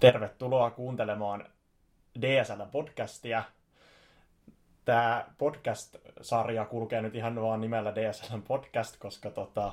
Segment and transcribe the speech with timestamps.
[0.00, 1.46] Tervetuloa kuuntelemaan
[2.20, 3.42] DSL-podcastia.
[4.84, 9.72] Tämä podcast-sarja kulkee nyt ihan vaan nimellä DSL Podcast, koska tota,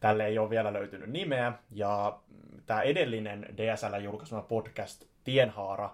[0.00, 1.52] tälle ei ole vielä löytynyt nimeä.
[1.70, 2.18] Ja
[2.66, 5.90] tämä edellinen DSL-julkaisema podcast, Tienhaara,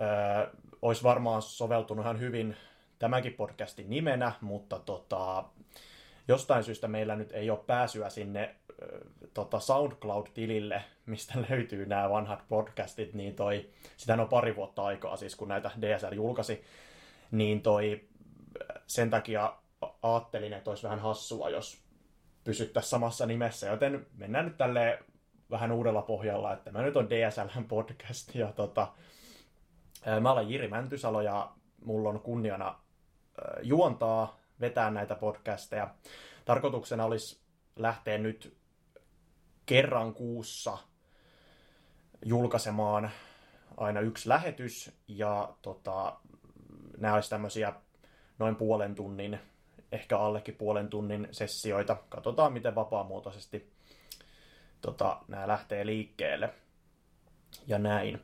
[0.00, 0.50] öö,
[0.82, 2.56] olisi varmaan soveltunut ihan hyvin
[2.98, 5.44] tämänkin podcastin nimenä, mutta tota,
[6.28, 8.54] jostain syystä meillä nyt ei ole pääsyä sinne
[9.34, 15.36] tota SoundCloud-tilille, mistä löytyy nämä vanhat podcastit, niin toi, sitä on pari vuotta aikaa siis,
[15.36, 16.64] kun näitä DSR julkaisi,
[17.30, 18.08] niin toi
[18.86, 19.52] sen takia
[20.02, 21.82] ajattelin, että olisi vähän hassua, jos
[22.44, 24.98] pysyttäisiin samassa nimessä, joten mennään nyt tälle
[25.50, 28.92] vähän uudella pohjalla, että mä nyt on DSL podcast ja tota,
[30.20, 31.52] mä olen Jiri Mäntysalo ja
[31.84, 32.78] mulla on kunniana
[33.62, 35.94] juontaa, vetää näitä podcasteja.
[36.44, 37.40] Tarkoituksena olisi
[37.76, 38.59] lähteä nyt
[39.70, 40.78] kerran kuussa
[42.24, 43.10] julkaisemaan
[43.76, 46.16] aina yksi lähetys, ja tota,
[46.98, 47.72] nämä olisi tämmöisiä
[48.38, 49.40] noin puolen tunnin,
[49.92, 51.96] ehkä allekin puolen tunnin sessioita.
[52.08, 53.72] Katsotaan, miten vapaamuotoisesti
[54.80, 56.54] tota, nämä lähtee liikkeelle.
[57.66, 58.22] Ja näin.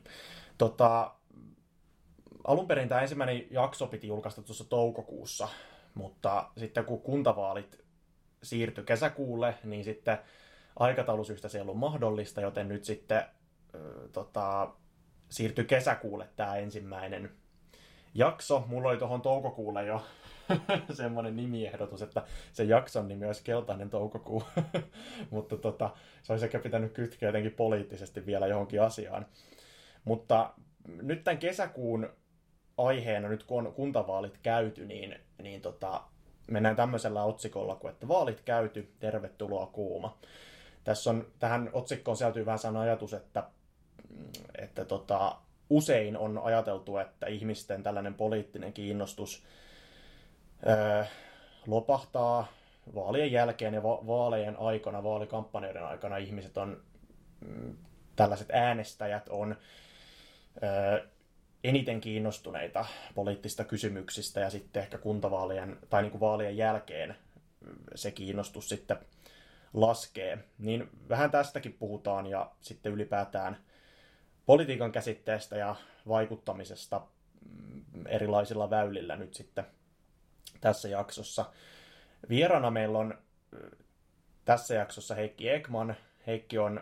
[0.57, 1.11] Tota,
[2.43, 5.47] alun perin tämä ensimmäinen jakso piti julkaista tuossa toukokuussa,
[5.93, 7.85] mutta sitten kun kuntavaalit
[8.43, 10.17] siirtyi kesäkuulle, niin sitten
[10.79, 13.23] aikataulusyistä se ei ollut mahdollista, joten nyt sitten
[14.11, 14.71] tota,
[15.29, 17.31] siirtyi kesäkuulle tämä ensimmäinen
[18.13, 18.63] jakso.
[18.67, 20.05] Mulla oli tuohon toukokuulle jo
[20.93, 24.43] semmoinen nimiehdotus, että se jakson nimi olisi Keltainen toukokuu,
[25.31, 25.89] mutta tota,
[26.23, 29.25] se olisi ehkä pitänyt kytkeä jotenkin poliittisesti vielä johonkin asiaan.
[30.05, 30.53] Mutta
[30.87, 32.09] nyt tämän kesäkuun
[32.77, 36.01] aiheena, nyt kun on kuntavaalit käyty, niin, niin tota,
[36.51, 40.17] mennään tämmöisellä otsikolla kuin, että vaalit käyty, tervetuloa kuuma.
[40.87, 43.43] Tässä on, tähän otsikkoon sisältyy vähän sana ajatus, että,
[44.57, 45.37] että tota,
[45.69, 49.43] usein on ajateltu, että ihmisten tällainen poliittinen kiinnostus
[50.67, 51.03] öö,
[51.67, 52.47] lopahtaa
[52.95, 56.81] vaalien jälkeen ja va- vaalejen aikana, vaalikampanjoiden aikana ihmiset on,
[57.47, 57.77] mm,
[58.15, 59.55] tällaiset äänestäjät on
[60.63, 61.07] öö,
[61.63, 62.85] eniten kiinnostuneita
[63.15, 67.15] poliittista kysymyksistä ja sitten ehkä kuntavaalien tai niin kuin vaalien jälkeen
[67.95, 68.97] se kiinnostus sitten
[69.73, 70.37] laskee.
[70.57, 73.57] Niin vähän tästäkin puhutaan ja sitten ylipäätään
[74.45, 75.75] politiikan käsitteestä ja
[76.07, 77.01] vaikuttamisesta
[77.51, 79.65] mm, erilaisilla väylillä nyt sitten
[80.61, 81.45] tässä jaksossa.
[82.29, 83.17] Vierana meillä on
[84.45, 85.95] tässä jaksossa Heikki Ekman.
[86.27, 86.81] Heikki on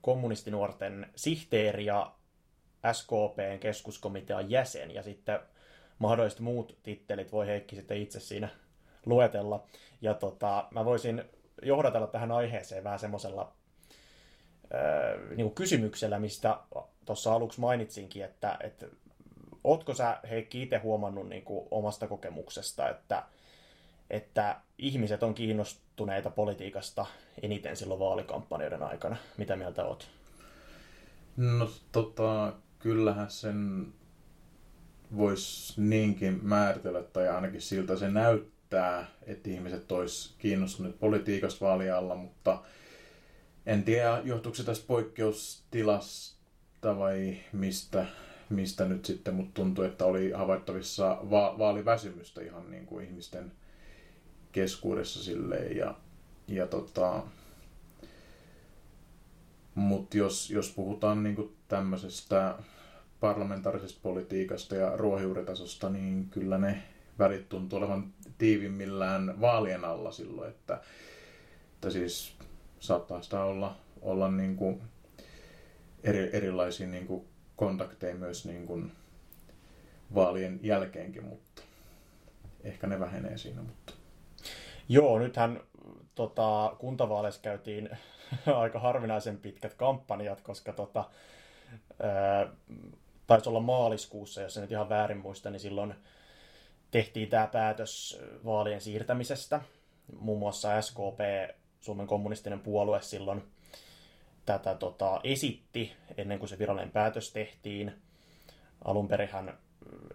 [0.00, 2.12] kommunistinuorten sihteeri ja
[2.92, 5.40] SKPn keskuskomitean jäsen ja sitten
[5.98, 8.48] mahdolliset muut tittelit voi Heikki sitten itse siinä
[9.06, 9.64] luetella.
[10.00, 11.24] Ja tota, mä voisin
[11.62, 13.52] johdatella tähän aiheeseen vähän semmoisella
[15.36, 16.58] niin kysymyksellä, mistä
[17.06, 18.86] tuossa aluksi mainitsinkin, että, että
[19.64, 23.22] ootko sä Heikki itse huomannut niin kuin omasta kokemuksesta, että,
[24.10, 27.06] että ihmiset on kiinnostuneita politiikasta
[27.42, 29.16] eniten silloin vaalikampanjoiden aikana?
[29.36, 30.08] Mitä mieltä oot?
[31.36, 33.86] No tota, kyllähän sen
[35.16, 38.59] voisi niinkin määritellä, tai ainakin siltä se näyttää,
[39.26, 42.62] että ihmiset olisi kiinnostuneet politiikasta vaalialla, mutta
[43.66, 48.06] en tiedä, johtuuko se tästä poikkeustilasta vai mistä,
[48.48, 53.52] mistä nyt sitten, mutta tuntuu, että oli havaittavissa va- vaaliväsymystä ihan niin kuin ihmisten
[54.52, 55.94] keskuudessa silleen, ja,
[56.48, 57.22] ja tota,
[59.74, 62.54] mutta jos, jos puhutaan niin tämmöisestä
[63.20, 66.82] parlamentaarisesta politiikasta ja ruohonjuuritasosta, niin kyllä ne
[67.18, 70.80] välit tuntuu olevan tiivimmillään vaalien alla silloin, että,
[71.74, 72.36] että siis
[72.78, 74.82] saattaa sitä olla, olla niin kuin
[76.04, 77.24] eri, erilaisia niin kuin
[77.56, 78.92] kontakteja myös niin kuin
[80.14, 81.62] vaalien jälkeenkin, mutta
[82.64, 83.62] ehkä ne vähenee siinä.
[83.62, 83.92] Mutta...
[84.88, 85.60] Joo, nythän
[86.14, 87.90] tota, kuntavaaleissa käytiin
[88.62, 91.04] aika harvinaisen pitkät kampanjat, koska tota,
[92.02, 92.46] ää,
[93.26, 95.94] taisi olla maaliskuussa, jos en nyt ihan väärin muista, niin silloin
[96.90, 99.60] tehtiin tämä päätös vaalien siirtämisestä.
[100.18, 101.20] Muun muassa SKP,
[101.80, 103.42] Suomen kommunistinen puolue, silloin
[104.46, 107.92] tätä tota, esitti ennen kuin se virallinen päätös tehtiin.
[108.84, 109.58] Alun perinhän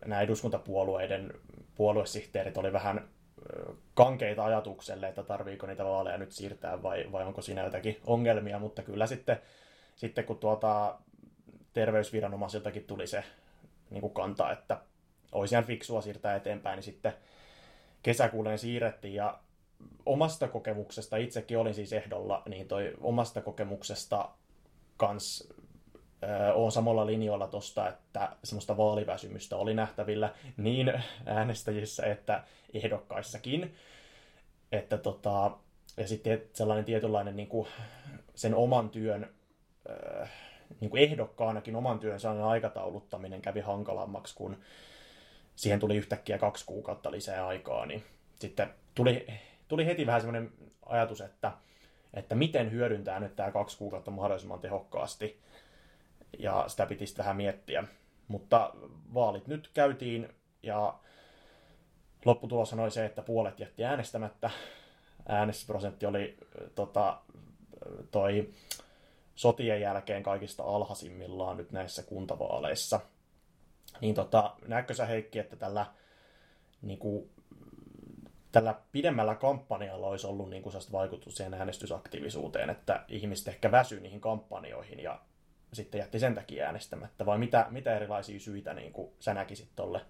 [0.05, 1.33] nämä eduskuntapuolueiden
[1.75, 3.07] puoluesihteerit oli vähän
[3.93, 8.83] kankeita ajatukselle, että tarviiko niitä vaaleja nyt siirtää vai, vai onko siinä jotakin ongelmia, mutta
[8.83, 9.41] kyllä sitten,
[9.95, 10.99] sitten kun tuota
[11.73, 13.23] terveysviranomaisiltakin tuli se
[13.89, 14.77] niin kuin kanta, että
[15.31, 17.13] olisi ihan fiksua siirtää eteenpäin, niin sitten
[18.03, 19.39] kesäkuuleen siirrettiin ja
[20.05, 24.29] omasta kokemuksesta, itsekin olin siis ehdolla, niin toi omasta kokemuksesta
[24.97, 25.53] kans
[26.53, 30.93] olen samalla linjoilla tuosta, että semmoista vaaliväsymystä oli nähtävillä niin
[31.25, 32.43] äänestäjissä että
[32.73, 33.75] ehdokkaissakin.
[34.71, 35.51] Että tota,
[35.97, 37.67] ja sitten sellainen tietynlainen niin kuin
[38.35, 39.29] sen oman työn,
[40.79, 44.57] niin kuin ehdokkaanakin oman työn sellainen aikatauluttaminen kävi hankalammaksi, kun
[45.55, 48.03] siihen tuli yhtäkkiä kaksi kuukautta lisää aikaa, niin
[48.39, 49.27] sitten tuli,
[49.67, 50.51] tuli heti vähän semmoinen
[50.85, 51.51] ajatus, että,
[52.13, 55.39] että miten hyödyntää nyt tämä kaksi kuukautta mahdollisimman tehokkaasti,
[56.39, 57.83] ja sitä piti sitten vähän miettiä.
[58.27, 58.73] Mutta
[59.13, 60.29] vaalit nyt käytiin,
[60.63, 60.93] ja
[62.25, 64.49] lopputulos oli se, että puolet jätti äänestämättä.
[65.27, 66.37] Äänestysprosentti oli
[66.75, 67.21] tota,
[68.11, 68.49] toi
[69.35, 72.99] sotien jälkeen kaikista alhaisimmillaan nyt näissä kuntavaaleissa.
[74.01, 75.85] Niin tota, näetkö sä Heikki, että tällä,
[76.81, 77.29] niin kuin,
[78.51, 84.21] tällä pidemmällä kampanjalla olisi ollut niin kuin vaikutus siihen äänestysaktiivisuuteen, että ihmiset ehkä väsy niihin
[84.21, 85.21] kampanjoihin ja
[85.73, 90.01] sitten jätti sen takia äänestämättä, vai mitä, mitä erilaisia syitä niin kuin sä näkisit tuolle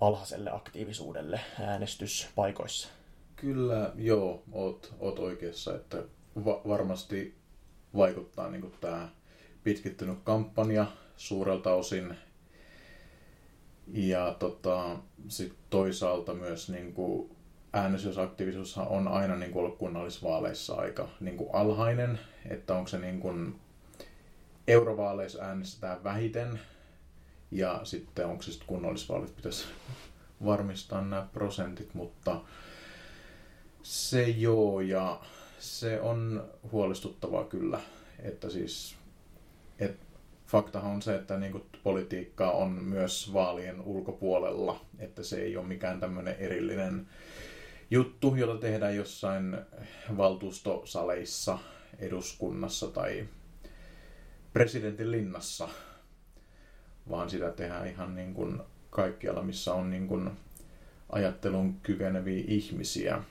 [0.00, 2.88] alhaiselle aktiivisuudelle äänestyspaikoissa?
[3.36, 6.02] Kyllä, joo, oot, oot oikeassa, että
[6.44, 7.38] va- varmasti
[7.96, 9.08] vaikuttaa niin tämä
[9.64, 10.86] pitkittynyt kampanja
[11.16, 12.16] suurelta osin.
[13.92, 14.96] Ja tota,
[15.28, 17.30] sit toisaalta myös niin kuin
[17.72, 22.18] äänestysaktiivisuus on aina niin kuin ollut kunnallisvaaleissa aika niin kuin alhainen,
[22.48, 23.60] että onko se niin kuin
[24.68, 26.60] eurovaaleissa äänestetään vähiten
[27.50, 29.64] ja sitten onko se sitten kunnallisvaalit pitäisi
[30.44, 32.40] varmistaa nämä prosentit, mutta
[33.82, 35.20] se joo ja
[35.58, 37.80] se on huolestuttavaa kyllä,
[38.18, 38.96] että siis
[39.78, 39.96] et
[40.48, 46.00] faktahan on se, että niin politiikka on myös vaalien ulkopuolella, että se ei ole mikään
[46.00, 47.08] tämmöinen erillinen
[47.90, 49.58] juttu, jota tehdään jossain
[50.16, 51.58] valtuustosaleissa,
[51.98, 53.28] eduskunnassa tai
[54.52, 55.68] presidentin linnassa,
[57.10, 58.60] vaan sitä tehdään ihan niin kuin
[58.90, 60.30] kaikkialla, missä on niin kuin
[61.12, 63.22] ajattelun kykeneviä ihmisiä.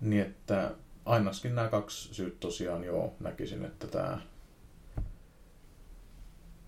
[0.00, 0.70] Niin että
[1.04, 4.18] ainakin nämä kaksi syyt tosiaan joo näkisin, että tämä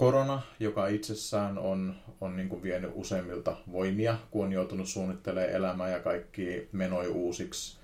[0.03, 5.91] korona, joka itsessään on, on niin kuin vienyt useimmilta voimia, kun on joutunut suunnittelemaan elämää
[5.91, 7.79] ja kaikki menoi uusiksi.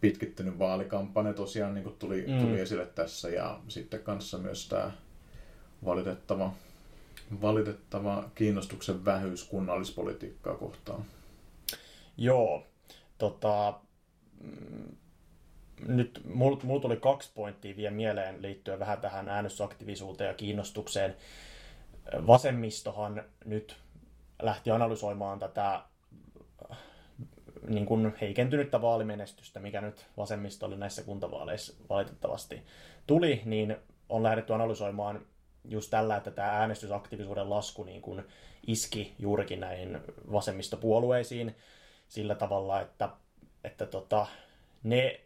[0.00, 2.38] Pitkittynyt vaalikampanja tosiaan niin kuin tuli, mm.
[2.38, 4.92] tuli esille tässä ja sitten kanssa myös tämä
[5.84, 6.52] valitettava,
[7.42, 11.04] valitettava kiinnostuksen vähyys kunnallispolitiikkaa kohtaan.
[12.16, 12.66] Joo,
[13.18, 13.74] tota,
[14.40, 14.96] mm,
[15.86, 21.16] nyt mulla mul tuli kaksi pointtia vielä mieleen liittyen vähän tähän äänestysaktiivisuuteen ja kiinnostukseen.
[22.26, 23.76] Vasemmistohan nyt
[24.42, 25.82] lähti analysoimaan tätä
[27.68, 30.06] niin kuin heikentynyttä vaalimenestystä, mikä nyt
[30.62, 32.62] oli näissä kuntavaaleissa valitettavasti
[33.06, 33.76] tuli, niin
[34.08, 35.26] on lähdetty analysoimaan
[35.64, 38.22] just tällä, että tämä äänestysaktiivisuuden lasku niin kuin
[38.66, 40.00] iski juurikin näihin
[40.32, 41.56] vasemmistopuolueisiin
[42.08, 43.08] sillä tavalla, että,
[43.64, 44.26] että tota,
[44.82, 45.20] ne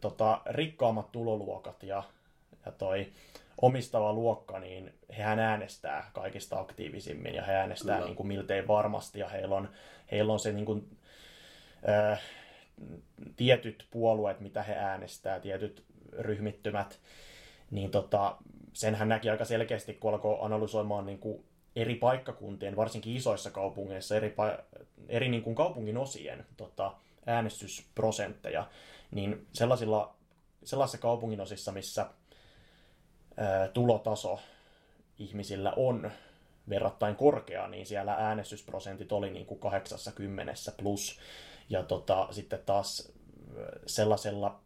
[0.00, 2.02] tota, rikkaammat tuloluokat ja,
[2.66, 3.12] ja toi
[3.62, 9.28] omistava luokka, niin hehän äänestää kaikista aktiivisimmin ja he äänestää niin kuin miltei varmasti ja
[9.28, 9.68] heillä on,
[10.10, 10.96] heillä on se niin kuin,
[11.88, 12.16] ö,
[13.36, 15.84] tietyt puolueet, mitä he äänestää, tietyt
[16.18, 17.00] ryhmittymät,
[17.70, 18.36] niin tota,
[18.72, 21.44] senhän näki aika selkeästi, kun alkoi analysoimaan niin kuin
[21.76, 24.34] eri paikkakuntien, varsinkin isoissa kaupungeissa, eri,
[25.08, 26.94] eri niin kuin kaupungin osien tota,
[27.26, 28.66] äänestysprosentteja,
[29.10, 30.14] niin sellaisilla,
[30.64, 32.06] sellaisissa kaupunginosissa, missä
[33.36, 34.40] ää, tulotaso
[35.18, 36.10] ihmisillä on
[36.68, 41.20] verrattain korkea, niin siellä äänestysprosentit oli niin kuin 80 plus.
[41.68, 43.12] Ja tota, sitten taas
[43.86, 44.60] sellaisella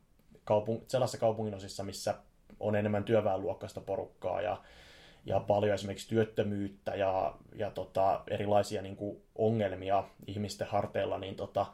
[0.51, 2.15] kaupung- sellaisissa kaupunginosissa, missä
[2.61, 4.63] on enemmän työväenluokkaista porukkaa ja,
[5.25, 11.67] ja paljon esimerkiksi työttömyyttä ja, ja tota, erilaisia niin kuin ongelmia ihmisten harteilla, niin tota,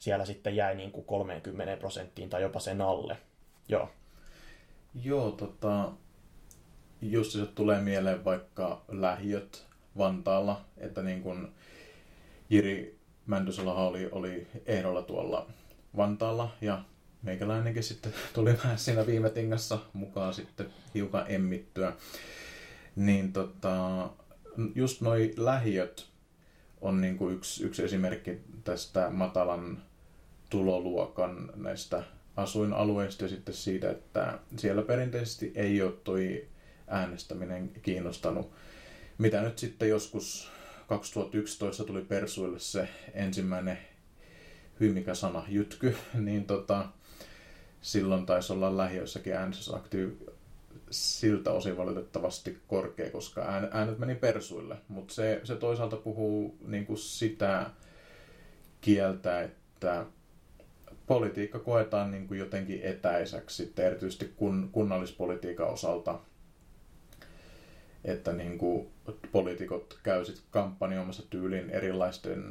[0.00, 3.16] siellä sitten jäi niin kuin 30 prosenttiin tai jopa sen alle.
[3.68, 3.90] Joo.
[5.02, 5.92] Joo, tota,
[7.02, 9.66] just se tulee mieleen vaikka lähiöt
[9.98, 11.48] Vantaalla, että niin kuin
[12.50, 15.46] Jiri Mäntysalaha oli, oli ehdolla tuolla
[15.96, 16.84] Vantaalla ja
[17.22, 21.92] meikäläinenkin sitten tuli vähän siinä viime tingassa mukaan sitten hiukan emmittyä.
[22.96, 24.08] Niin tota,
[24.74, 26.10] just noi lähiöt
[26.80, 29.82] on niin kuin yksi, yksi esimerkki tästä matalan
[30.50, 32.02] tuloluokan näistä
[32.36, 36.48] asuinalueista ja sitten siitä, että siellä perinteisesti ei ole toi
[36.86, 38.52] äänestäminen kiinnostanut.
[39.18, 40.50] Mitä nyt sitten joskus
[40.86, 43.78] 2011 tuli Persuille se ensimmäinen
[44.80, 46.86] hymikä sana jytky, niin tota,
[47.82, 50.16] silloin taisi olla lähiöissäkin äänestysaktiivi,
[50.90, 54.76] siltä osin valitettavasti korkea, koska äänet meni persuille.
[54.88, 57.70] Mutta se, se toisaalta puhuu niin kuin sitä
[58.80, 60.06] kieltä, että
[61.10, 66.18] politiikka koetaan niin kuin jotenkin etäisäksi, sitten erityisesti kun, kunnallispolitiikan osalta,
[68.04, 68.90] että niin kuin
[69.32, 72.44] poliitikot käy kampanjoimassa tyylin erilaisten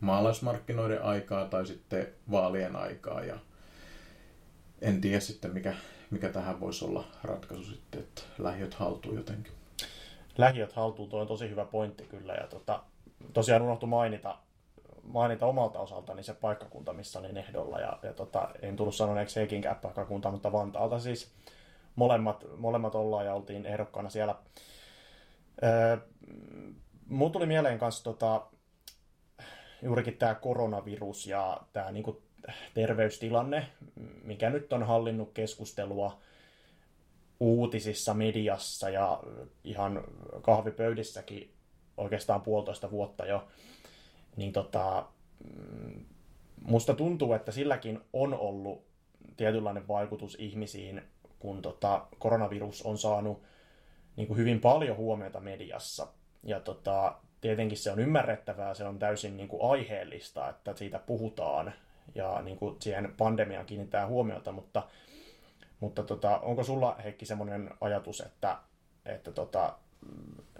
[0.00, 3.38] maalaismarkkinoiden aikaa tai sitten vaalien aikaa ja
[4.80, 5.74] en tiedä sitten mikä,
[6.10, 9.52] mikä tähän voisi olla ratkaisu sitten, että lähiöt haltuu jotenkin.
[10.38, 12.82] Lähiöt haltuu, tuo on tosi hyvä pointti kyllä ja tota,
[13.32, 14.38] tosiaan unohtu mainita,
[15.12, 19.76] mainita omalta osaltani se paikkakunta, missä olin ehdolla ja, ja tota, en tullut sanoneeksi Heikinkään
[19.76, 21.32] paikkakunta, mutta Vantaalta siis
[21.96, 24.34] molemmat, molemmat ollaan ja oltiin ehdokkaana siellä.
[25.62, 25.96] Öö,
[27.10, 28.46] Mulla tuli mieleen kanssa tota,
[29.82, 32.22] juurikin tämä koronavirus ja tämä niinku
[32.74, 33.66] terveystilanne,
[34.24, 36.18] mikä nyt on hallinnut keskustelua
[37.40, 39.22] uutisissa, mediassa ja
[39.64, 40.04] ihan
[40.42, 41.54] kahvipöydissäkin
[41.96, 43.48] oikeastaan puolitoista vuotta jo,
[44.36, 45.06] niin tota,
[46.62, 48.84] musta tuntuu, että silläkin on ollut
[49.36, 51.02] tietynlainen vaikutus ihmisiin,
[51.38, 53.42] kun tota, koronavirus on saanut
[54.16, 56.06] niin kuin hyvin paljon huomiota mediassa.
[56.42, 61.72] Ja tota, tietenkin se on ymmärrettävää, se on täysin niin kuin aiheellista, että siitä puhutaan
[62.14, 64.82] ja niin kuin siihen pandemiaan kiinnittää huomiota, mutta,
[65.80, 68.58] mutta tota, onko sulla Heikki semmoinen ajatus, että,
[69.04, 69.78] että tota,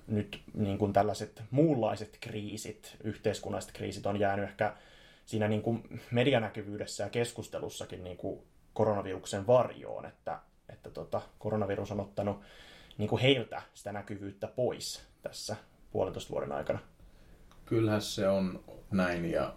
[0.06, 4.74] nyt niin kuin tällaiset muunlaiset kriisit, yhteiskunnalliset kriisit on jäänyt ehkä
[5.26, 8.42] siinä niin kuin medianäkyvyydessä ja keskustelussakin niin kuin
[8.72, 10.38] koronaviruksen varjoon, että,
[10.68, 12.40] että tota, koronavirus on ottanut
[12.98, 15.56] niin kuin heiltä sitä näkyvyyttä pois tässä
[15.92, 16.78] puolentoista vuoden aikana.
[17.66, 19.54] Kyllähän se on näin ja,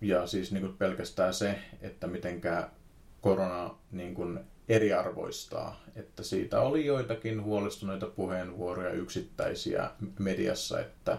[0.00, 2.68] ja siis niin kuin pelkästään se, että mitenkä
[3.20, 11.18] korona niin kuin eriarvoistaa, että siitä oli joitakin huolestuneita puheenvuoroja yksittäisiä mediassa, että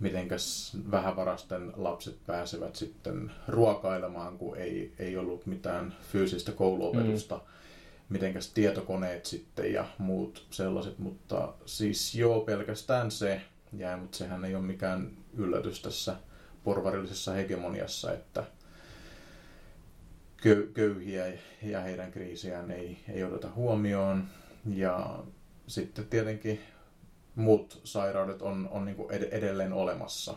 [0.00, 7.34] mitenkäs vähävarasten lapset pääsevät sitten ruokailemaan, kun ei, ei ollut mitään fyysistä kouluopetusta.
[7.34, 7.42] Mm.
[8.08, 13.40] Mitenkäs tietokoneet sitten ja muut sellaiset, mutta siis joo, pelkästään se,
[13.76, 16.16] jäi, mutta sehän ei ole mikään yllätys tässä
[16.64, 18.44] porvarillisessa hegemoniassa, että
[20.74, 21.26] köyhiä
[21.62, 24.24] ja heidän kriisiään ei, ei odota huomioon.
[24.66, 25.18] Ja
[25.66, 26.60] sitten tietenkin
[27.34, 28.96] muut sairaudet on, on niin
[29.30, 30.34] edelleen olemassa.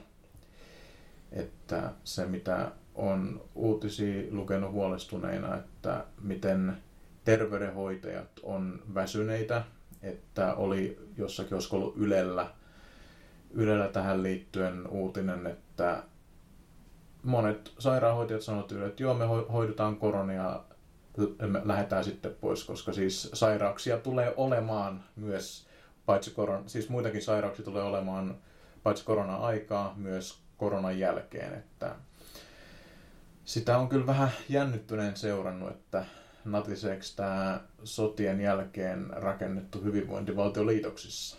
[1.32, 6.78] Että se, mitä on uutisia lukenut huolestuneina, että miten
[7.24, 9.64] terveydenhoitajat on väsyneitä,
[10.02, 12.48] että oli jossakin, olisiko ollut Ylellä–
[13.56, 16.04] Ylellä tähän liittyen uutinen, että
[17.26, 20.60] monet sairaanhoitajat sanovat että joo, me hoidetaan koronia,
[21.48, 25.68] me lähdetään sitten pois, koska siis sairauksia tulee olemaan myös,
[26.06, 28.38] paitsi koron, siis muitakin sairauksia tulee olemaan
[28.84, 31.96] paitsi korona-aikaa, myös koronan jälkeen, että
[33.46, 36.06] sitä on kyllä vähän jännittyneen seurannut, että
[36.46, 41.38] natiseeko tämä sotien jälkeen rakennettu hyvinvointivaltio liitoksissa.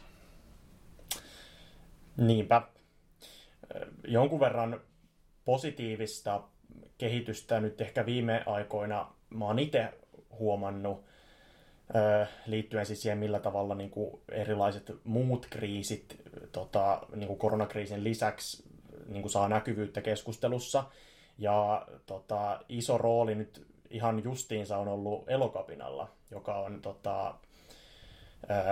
[2.17, 2.63] Niinpä.
[4.09, 4.81] Jonkun verran
[5.47, 6.43] positiivista
[6.99, 9.89] kehitystä nyt ehkä viime aikoina mä oon itse
[10.39, 11.05] huomannut
[12.47, 16.23] liittyen siis siihen, millä tavalla niin kuin erilaiset muut kriisit
[16.53, 18.65] tota, niin kuin koronakriisin lisäksi
[19.09, 20.85] niin kuin saa näkyvyyttä keskustelussa.
[21.39, 27.35] Ja tota, iso rooli nyt ihan justiinsa on ollut Elokapinalla, joka on tota,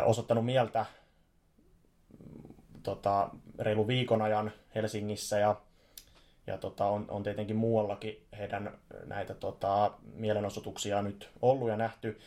[0.05, 0.87] osoittanut mieltä
[2.83, 5.57] tota, reilu viikon ajan Helsingissä ja,
[6.47, 12.19] ja tota, on, on tietenkin muuallakin heidän näitä tota, mielenosoituksia nyt ollut ja nähty.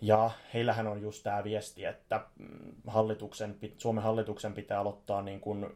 [0.00, 5.66] Ja heillähän on just tämä viesti, että mm, hallituksen, Suomen hallituksen pitää aloittaa niin kuin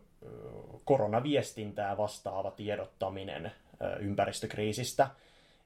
[0.84, 3.52] koronaviestintää vastaava tiedottaminen
[4.00, 5.08] ympäristökriisistä.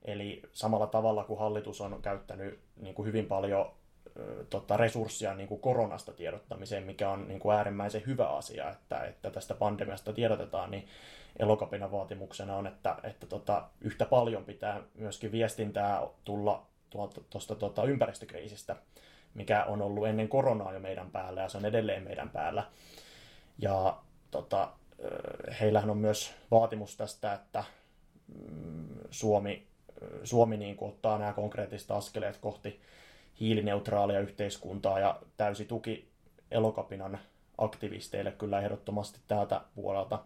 [0.04, 3.70] Eli samalla tavalla kuin hallitus on käyttänyt niin kuin hyvin paljon
[4.50, 9.30] tota, resursseja niin kuin koronasta tiedottamiseen, mikä on niin kuin äärimmäisen hyvä asia, että, että
[9.30, 10.88] tästä pandemiasta tiedotetaan, niin
[11.38, 16.66] elokapinan vaatimuksena on, että, että tota, yhtä paljon pitää myöskin viestintää tulla
[17.30, 18.76] tuosta tota, ympäristökriisistä,
[19.34, 22.66] mikä on ollut ennen koronaa jo meidän päällä ja se on edelleen meidän päällä.
[23.58, 23.98] Ja
[24.30, 24.68] tota,
[25.60, 27.64] heillähän on myös vaatimus tästä, että
[28.50, 29.66] mm, Suomi,
[30.24, 32.80] Suomi niin kuin ottaa nämä konkreettiset askeleet kohti
[33.40, 36.08] hiilineutraalia yhteiskuntaa ja täysi tuki
[36.50, 37.18] elokapinan
[37.58, 40.24] aktivisteille kyllä ehdottomasti täältä puolelta.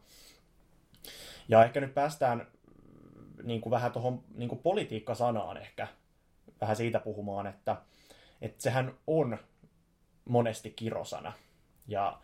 [1.49, 5.88] Ja ehkä nyt päästään mm, niin kuin vähän tuohon niin politiikkasanaan ehkä
[6.61, 7.76] vähän siitä puhumaan, että,
[8.40, 9.38] että sehän on
[10.25, 11.33] monesti kirosana.
[11.88, 12.19] Ja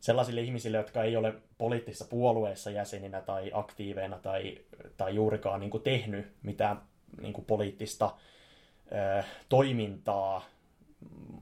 [0.00, 4.58] sellaisille ihmisille, jotka ei ole poliittisessa puolueessa jäseninä tai aktiiveina tai,
[4.96, 6.82] tai juurikaan niin kuin tehnyt mitään
[7.20, 8.14] niin kuin poliittista
[9.48, 10.44] toimintaa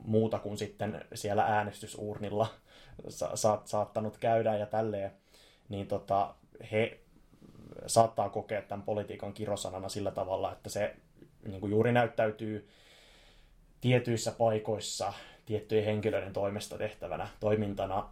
[0.04, 2.46] muuta kuin sitten siellä äänestysuurnilla
[3.08, 5.10] sa- sa- saattanut käydä ja tälleen,
[5.68, 6.34] niin tota,
[6.72, 7.00] he
[7.86, 10.96] saattaa kokea tämän politiikan kirosanana sillä tavalla, että se
[11.48, 12.68] niin kuin juuri näyttäytyy
[13.80, 15.12] tietyissä paikoissa
[15.46, 18.08] tiettyjen henkilöiden toimesta tehtävänä toimintana,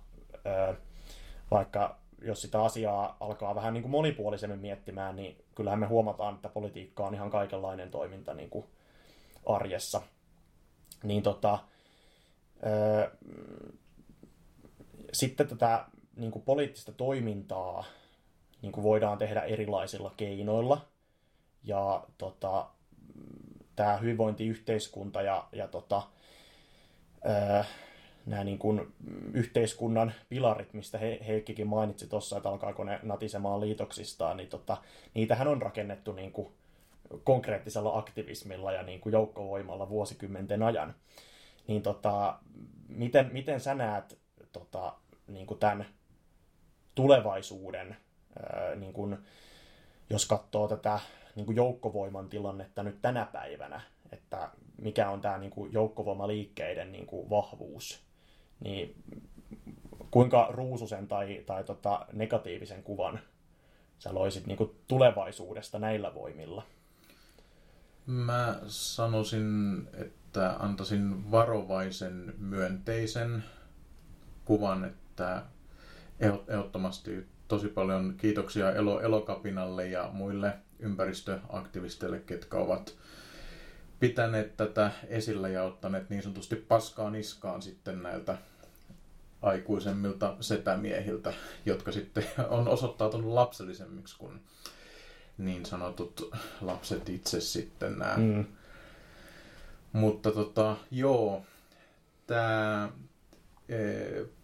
[1.51, 6.49] vaikka jos sitä asiaa alkaa vähän niin kuin monipuolisemmin miettimään, niin kyllähän me huomataan, että
[6.49, 8.65] politiikka on ihan kaikenlainen toiminta niin kuin
[9.47, 10.03] arjessa.
[11.03, 11.59] Niin tota,
[15.13, 15.85] sitten tätä
[16.17, 17.85] niin kuin poliittista toimintaa
[18.63, 20.87] niin kuin voidaan tehdä erilaisilla keinoilla.
[21.65, 22.67] Ja tota,
[23.77, 26.03] tämä hyvinvointiyhteiskunta ja, ja tota,
[27.25, 27.65] ää,
[28.27, 28.95] nämä niin kuin
[29.33, 34.77] yhteiskunnan pilarit, mistä he, Heikkikin mainitsi tuossa, että alkaako ne natisemaan liitoksistaan, niin tota,
[35.15, 36.53] niitähän on rakennettu niin kuin
[37.25, 40.95] konkreettisella aktivismilla ja niin kuin joukkovoimalla vuosikymmenten ajan.
[41.67, 42.39] Niin tota,
[42.89, 44.19] miten, miten sä näet
[44.53, 44.95] tota,
[45.27, 45.87] niin kuin tämän
[46.95, 47.97] tulevaisuuden,
[48.77, 49.19] niin kuin,
[50.11, 51.01] jos katsoo tätä
[51.35, 53.81] niin kuin joukkovoiman tilannetta nyt tänä päivänä,
[54.13, 58.03] että mikä on tämä niin kuin joukkovoimaliikkeiden niin kuin vahvuus,
[58.61, 58.95] niin
[60.11, 63.21] kuinka ruususen tai, tai tota negatiivisen kuvan
[63.99, 66.63] sä loisit niin kuin tulevaisuudesta näillä voimilla?
[68.07, 73.45] Mä sanoisin, että antaisin varovaisen myönteisen
[74.45, 75.43] kuvan, että
[76.21, 82.95] ehdottomasti tosi paljon kiitoksia Elo, Elokapinalle ja muille ympäristöaktivisteille, ketkä ovat
[84.01, 88.39] pitäneet tätä esillä ja ottaneet niin sanotusti paskaa niskaan sitten näiltä
[89.43, 91.33] aikuisemmilta setämiehiltä,
[91.67, 94.41] jotka sitten on osoittautunut lapsellisemmiksi kuin
[95.39, 98.17] niin sanotut lapset itse sitten nämä.
[98.17, 98.45] Mm.
[99.93, 101.43] Mutta tota, joo,
[102.27, 102.89] tämä
[103.69, 103.77] e,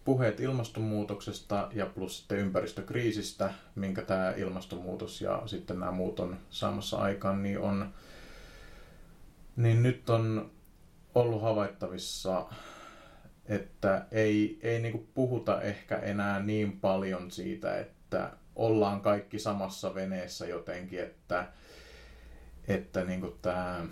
[0.04, 6.96] puheet ilmastonmuutoksesta ja plus sitten ympäristökriisistä, minkä tämä ilmastonmuutos ja sitten nämä muut on saamassa
[6.96, 7.92] aikaan, niin on
[9.56, 10.50] niin nyt on
[11.14, 12.46] ollut havaittavissa,
[13.46, 20.46] että ei, ei niinku puhuta ehkä enää niin paljon siitä, että ollaan kaikki samassa veneessä
[20.46, 21.46] jotenkin, että,
[22.68, 23.86] että niinku tämä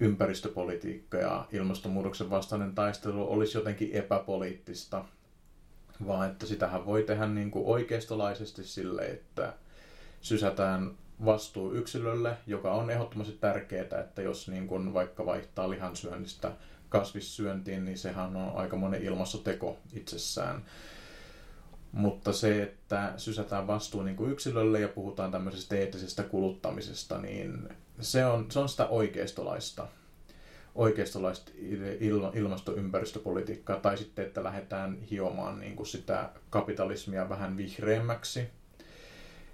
[0.00, 5.04] ympäristöpolitiikka ja ilmastonmuutoksen vastainen taistelu olisi jotenkin epäpoliittista,
[6.06, 9.52] vaan että sitähän voi tehdä niin kuin oikeistolaisesti sille, että
[10.20, 10.90] sysätään
[11.24, 16.52] vastuu yksilölle, joka on ehdottomasti tärkeää, että jos niin kuin vaikka vaihtaa lihansyönnistä
[16.88, 20.64] kasvissyöntiin, niin sehän on aika monen ilmastoteko itsessään.
[21.92, 27.68] Mutta se, että sysätään vastuu niin kuin yksilölle ja puhutaan tämmöisestä eettisestä kuluttamisesta, niin
[28.00, 29.88] se on, se on sitä oikeistolaista,
[30.74, 31.52] oikeistolaista
[32.34, 38.40] ilmastoympäristöpolitiikkaa, tai sitten, että lähdetään hiomaan niin kuin sitä kapitalismia vähän vihreämmäksi,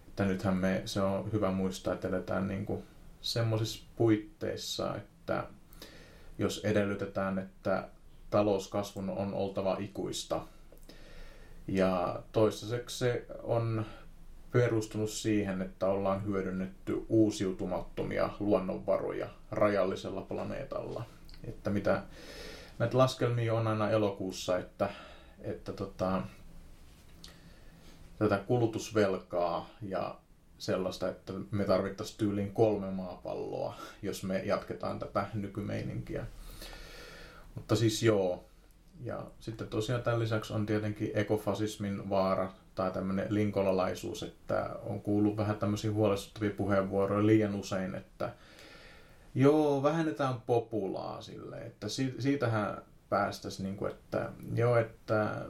[0.09, 2.83] että nythän me, se on hyvä muistaa, että eletään niin kuin
[3.21, 5.45] semmoisissa puitteissa, että
[6.39, 7.89] jos edellytetään, että
[8.31, 10.47] talouskasvun on oltava ikuista.
[11.69, 13.87] Ja toistaiseksi se on
[14.53, 21.05] perustunut siihen, että ollaan hyödynnetty uusiutumattomia luonnonvaroja rajallisella planeetalla.
[21.45, 22.03] Että mitä
[22.79, 24.91] näitä laskelmia on aina elokuussa, että,
[25.41, 26.23] että tota,
[28.19, 30.19] tätä kulutusvelkaa ja
[30.59, 36.27] sellaista, että me tarvittaisiin tyylin kolme maapalloa, jos me jatketaan tätä nykymeininkiä.
[37.55, 38.48] Mutta siis joo.
[39.05, 45.37] Ja sitten tosiaan tämän lisäksi on tietenkin ekofasismin vaara tai tämmöinen linkolalaisuus, että on kuullut
[45.37, 48.33] vähän tämmöisiä huolestuttavia puheenvuoroja liian usein, että
[49.35, 51.87] joo, vähennetään populaa sille, että
[52.19, 55.47] siitähän päästäisiin, niin kuin, että joo, että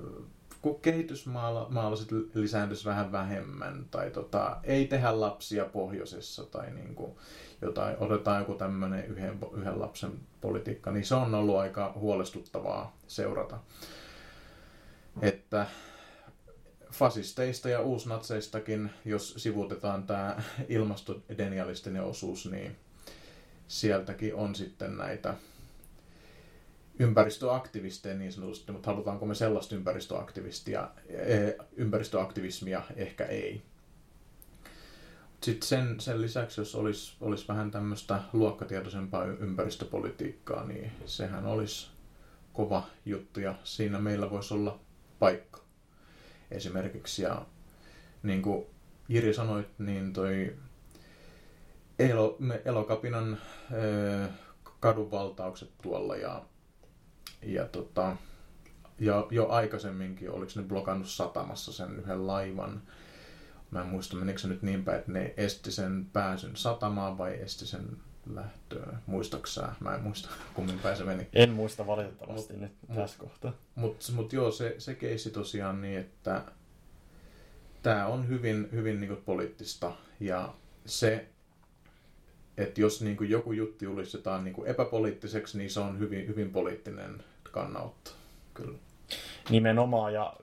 [0.63, 7.13] kun kehitysmaalaiset lisääntyisi vähän vähemmän, tai tota, ei tehdä lapsia pohjoisessa, tai niin kuin
[7.63, 13.59] jotain, otetaan joku tämmöinen yhden, yhden lapsen politiikka, niin se on ollut aika huolestuttavaa seurata.
[15.23, 15.67] Että
[16.93, 22.77] fasisteista ja uusnatseistakin, jos sivutetaan tämä ilmastodenialistinen osuus, niin
[23.69, 25.35] sieltäkin on sitten näitä
[26.99, 32.83] ympäristöaktivisteja niin sanotusti, mutta halutaanko me sellaista ympäristöaktivistia, e, ympäristöaktivismia?
[32.97, 33.63] Ehkä ei.
[35.43, 41.91] sitten sen, sen lisäksi, jos olisi, olisi vähän tämmöistä luokkatietoisempaa ympäristöpolitiikkaa, niin sehän olisi
[42.53, 44.81] kova juttu ja siinä meillä voisi olla
[45.19, 45.61] paikka
[46.51, 47.23] esimerkiksi.
[47.23, 47.47] Ja
[48.23, 48.67] niin kuin
[49.09, 50.57] Jiri sanoit, niin toi
[51.99, 53.39] Elo, Elokapinan
[53.73, 54.29] ö,
[54.81, 56.43] kadunvaltaukset tuolla ja,
[57.43, 58.17] ja, tota,
[58.99, 62.83] ja jo aikaisemminkin, oliko ne blokannut satamassa sen yhden laivan.
[63.71, 67.41] Mä en muista, menikö se nyt niin päin, että ne esti sen pääsyn satamaan vai
[67.41, 67.97] esti sen
[68.35, 68.99] lähtöä.
[69.07, 69.69] Muistaksä?
[69.81, 71.29] Mä en muista, kummin päin se meni.
[71.33, 73.53] En muista valitettavasti mut, nyt mut, tässä kohtaa.
[73.75, 76.43] Mutta mut joo, se, se keissi tosiaan niin, että
[77.83, 80.55] tämä on hyvin, hyvin niin poliittista ja
[80.87, 81.29] se,
[82.59, 86.51] että jos niin kuin joku juttu julistetaan niin kuin epäpoliittiseksi, niin se on hyvin, hyvin
[86.51, 88.11] poliittinen kannanotto.
[88.55, 88.79] Kyllä.
[89.51, 90.37] Nimenomaan, ja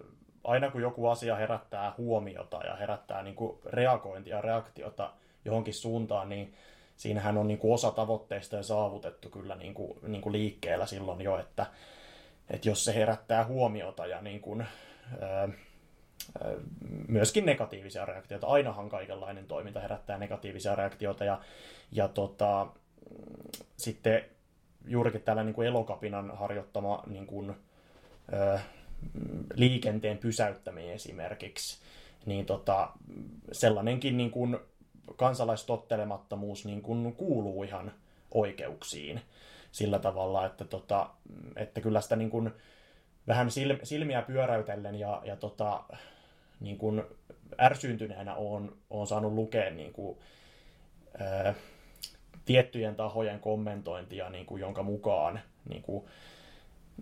[0.43, 5.13] aina kun joku asia herättää huomiota ja herättää niin kuin reagointia ja reaktiota
[5.45, 6.54] johonkin suuntaan, niin
[6.97, 11.39] siinähän on niin kuin osa tavoitteista saavutettu kyllä niin kuin, niin kuin liikkeellä silloin jo,
[11.39, 11.65] että,
[12.49, 14.65] että jos se herättää huomiota ja niin kuin,
[15.21, 15.49] ää,
[17.07, 18.47] myöskin negatiivisia reaktioita.
[18.47, 21.41] Ainahan kaikenlainen toiminta herättää negatiivisia reaktioita ja,
[21.91, 22.67] ja tota,
[23.77, 24.25] sitten
[24.88, 27.55] juurikin tällä niin kuin elokapinan harjoittama niin kuin,
[28.33, 28.59] ö,
[29.53, 31.81] liikenteen pysäyttäminen esimerkiksi,
[32.25, 32.89] niin tota,
[33.51, 34.57] sellainenkin niin kuin
[35.15, 37.91] kansalaistottelemattomuus niin kuin kuuluu ihan
[38.31, 39.21] oikeuksiin
[39.71, 41.09] sillä tavalla, että, tota,
[41.55, 42.51] että kyllä sitä niin kuin
[43.27, 43.47] vähän
[43.83, 45.83] silmiä pyöräytellen ja, ja tota,
[46.60, 47.04] niin kuin
[47.60, 50.18] ärsyyntyneenä on, on saanut lukea niin kuin,
[51.20, 51.54] ää,
[52.46, 55.39] tiettyjen tahojen kommentointia, niin kuin, jonka mukaan
[55.70, 56.06] niin kuin,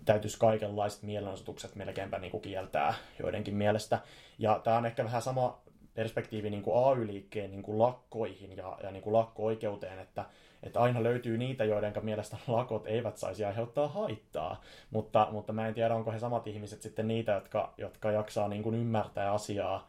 [0.04, 3.98] täytyisi kaikenlaiset mielenosoitukset melkeinpä niin kuin kieltää joidenkin mielestä.
[4.38, 5.62] Ja tämä on ehkä vähän sama
[5.94, 10.24] perspektiivi niin kuin AY-liikkeen niin kuin lakkoihin ja, ja niin kuin lakko-oikeuteen, että,
[10.64, 15.74] että aina löytyy niitä, joiden mielestä lakot eivät saisi aiheuttaa haittaa, mutta, mutta mä en
[15.74, 19.88] tiedä, onko he samat ihmiset sitten niitä, jotka, jotka jaksaa niin kuin ymmärtää asiaa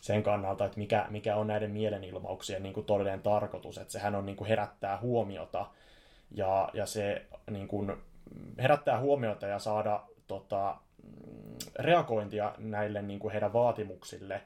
[0.00, 4.26] sen kannalta, että mikä, mikä on näiden mielenilmauksien niin kuin todellinen tarkoitus, että sehän on
[4.26, 5.66] niin kuin herättää huomiota
[6.30, 7.92] ja, ja se niin kuin
[8.58, 10.76] herättää huomiota ja saada tota,
[11.78, 14.42] reagointia näille niin kuin heidän vaatimuksille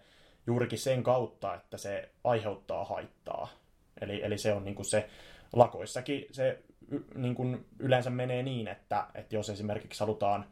[0.46, 3.48] juurikin sen kautta, että se aiheuttaa haittaa.
[4.00, 5.08] Eli, eli se on niin kuin se
[5.52, 6.58] lakoissakin se
[7.14, 10.44] niin kuin yleensä menee niin, että, että jos esimerkiksi halutaan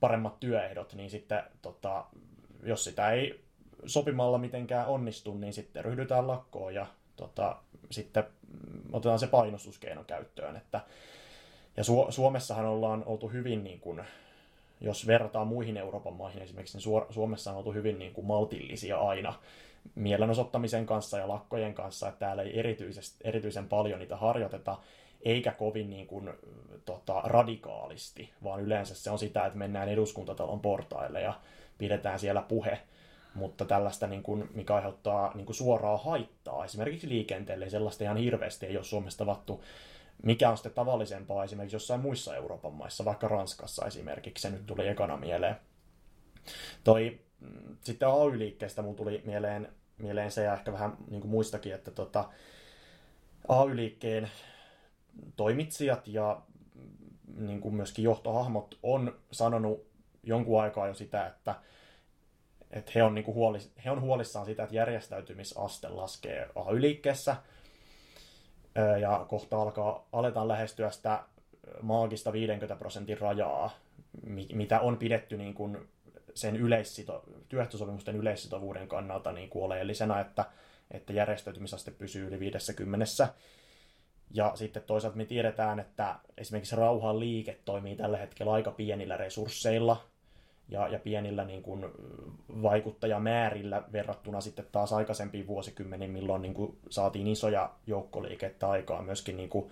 [0.00, 2.04] paremmat työehdot, niin sitten tota,
[2.62, 3.44] jos sitä ei
[3.86, 7.56] sopimalla mitenkään onnistu, niin sitten ryhdytään lakkoon ja tota,
[7.90, 8.24] sitten
[8.92, 10.56] otetaan se painostuskeino käyttöön.
[10.56, 10.80] Että,
[11.76, 14.00] ja Su- Suomessahan ollaan oltu hyvin, niin kuin,
[14.80, 19.34] jos verrataan muihin Euroopan maihin esimerkiksi, niin Suomessa on oltu hyvin niin kuin maltillisia aina
[19.94, 22.60] mielenosoittamisen kanssa ja lakkojen kanssa, että täällä ei
[23.24, 24.78] erityisen paljon niitä harjoiteta,
[25.22, 26.30] eikä kovin niin kuin,
[26.84, 31.34] tota, radikaalisti, vaan yleensä se on sitä, että mennään eduskuntatalon portaille ja
[31.78, 32.80] pidetään siellä puhe,
[33.34, 38.66] mutta tällaista, niin kuin, mikä aiheuttaa niin kuin suoraa haittaa esimerkiksi liikenteelle, sellaista ihan hirveästi
[38.66, 39.64] ei ole Suomessa tavattu,
[40.22, 44.88] mikä on sitten tavallisempaa esimerkiksi jossain muissa Euroopan maissa, vaikka Ranskassa esimerkiksi, se nyt tuli
[44.88, 45.56] ekana mieleen.
[46.84, 47.20] Toi
[47.80, 52.24] sitten AY-liikkeestä mun tuli mieleen, mieleen se ja ehkä vähän niin muistakin, että tota,
[53.48, 54.30] AY-liikkeen
[55.36, 56.40] toimitsijat ja
[57.36, 59.86] niin kuin myöskin johtohahmot on sanonut
[60.22, 61.54] jonkun aikaa jo sitä, että,
[62.70, 67.36] että he, on niin kuin huolis, he on huolissaan sitä, että järjestäytymisaste laskee AY-liikkeessä
[69.00, 71.24] ja kohta alkaa, aletaan lähestyä sitä
[71.82, 73.70] maagista 50 prosentin rajaa,
[74.52, 75.88] mitä on pidetty niin kuin
[76.34, 80.44] sen yleissito, työehtosopimusten yleissitovuuden kannalta niin kuin oleellisena, että,
[80.90, 83.06] että järjestäytymisaste pysyy yli 50.
[84.34, 90.04] Ja sitten toisaalta me tiedetään, että esimerkiksi rauhan liike toimii tällä hetkellä aika pienillä resursseilla
[90.68, 91.84] ja, ja pienillä niin kuin,
[92.62, 99.48] vaikuttajamäärillä verrattuna sitten taas aikaisempiin vuosikymmeniin, milloin niin kuin, saatiin isoja joukkoliikettä aikaa myöskin niin
[99.48, 99.70] kuin,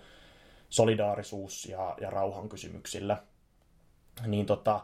[0.69, 3.17] solidaarisuus- ja, ja rauhan kysymyksillä.
[4.27, 4.79] Niin tota,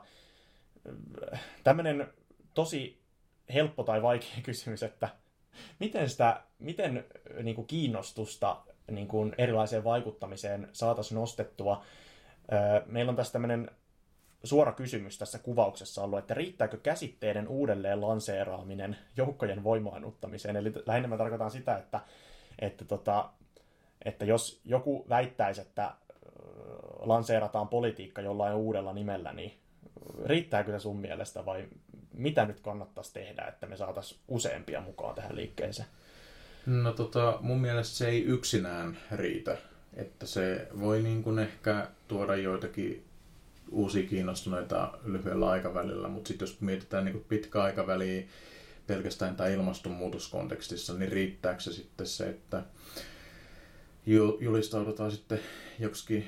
[1.64, 2.08] tämmöinen
[2.54, 3.00] tosi
[3.54, 5.10] helppo tai vaikea kysymys, että
[5.80, 7.06] miten sitä, miten
[7.44, 11.84] niin kuin kiinnostusta niin kuin erilaiseen vaikuttamiseen saataisiin nostettua.
[12.86, 13.72] Meillä on tässä tämmöinen
[14.44, 20.56] suora kysymys tässä kuvauksessa ollut, että riittääkö käsitteiden uudelleen lanseeraaminen joukkojen voimaannuttamiseen.
[20.56, 22.00] Eli lähinnä mä tarkoitan sitä, että,
[22.60, 23.30] että, tota,
[24.06, 25.92] että jos joku väittäisi, että
[27.00, 29.60] lanseerataan politiikka jollain uudella nimellä, niin
[30.26, 31.68] riittääkö se sun mielestä vai
[32.14, 35.88] mitä nyt kannattaisi tehdä, että me saataisiin useampia mukaan tähän liikkeeseen?
[36.66, 39.58] No tota, mun mielestä se ei yksinään riitä.
[39.94, 43.06] Että se voi niin kuin ehkä tuoda joitakin
[43.72, 48.24] uusia kiinnostuneita lyhyellä aikavälillä, mutta sitten jos mietitään niin pitkä aikaväliä
[48.88, 52.64] pelkästään tämä ilmastonmuutoskontekstissa, niin riittääkö se sitten se, että
[54.40, 55.40] julistaudutaan sitten
[55.80, 56.28] joksikin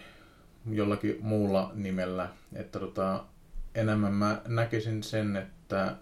[0.72, 3.24] jollakin muulla nimellä, että tota,
[3.76, 5.96] enemmän mä näkisin sen, että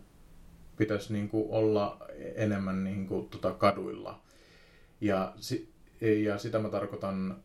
[0.78, 4.22] pitäisi niin kuin olla enemmän niin kuin tota kaduilla.
[5.02, 5.34] Ja,
[6.24, 7.44] ja sitä mä tarkoitan,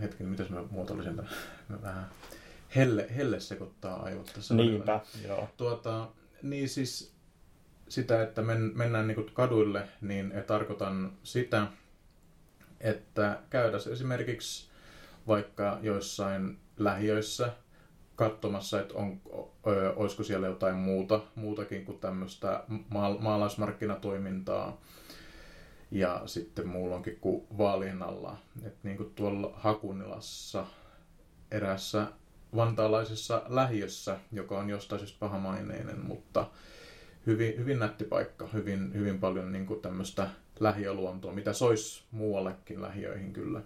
[0.00, 1.30] hetken, mitäs mä muotoilisin tämän,
[1.68, 2.06] mä vähän
[2.76, 4.54] helle, helle sekoittaa aivot tässä.
[4.54, 5.48] Niinpä, joo.
[5.56, 6.08] Tuota,
[6.42, 7.14] niin siis
[7.88, 11.66] sitä, että men, mennään niin kaduille, niin tarkoitan sitä,
[12.80, 14.68] että käydä esimerkiksi
[15.26, 17.52] vaikka joissain lähiöissä
[18.16, 19.20] katsomassa, että on,
[19.66, 24.80] ö, olisiko siellä jotain muuta, muutakin kuin tämmöistä maal- maalaismarkkinatoimintaa.
[25.90, 28.36] Ja sitten muulloinkin kuin vaalien alla.
[28.64, 30.66] Että niin kuin tuolla Hakunilassa
[31.50, 32.06] erässä
[32.56, 36.46] vantaalaisessa lähiössä, joka on jostain syystä pahamaineinen, mutta
[37.26, 40.28] hyvin, hyvin nätti paikka, hyvin, hyvin paljon niin kuin tämmöistä
[40.60, 43.62] lähiöluontoa, mitä sois muuallekin lähiöihin kyllä.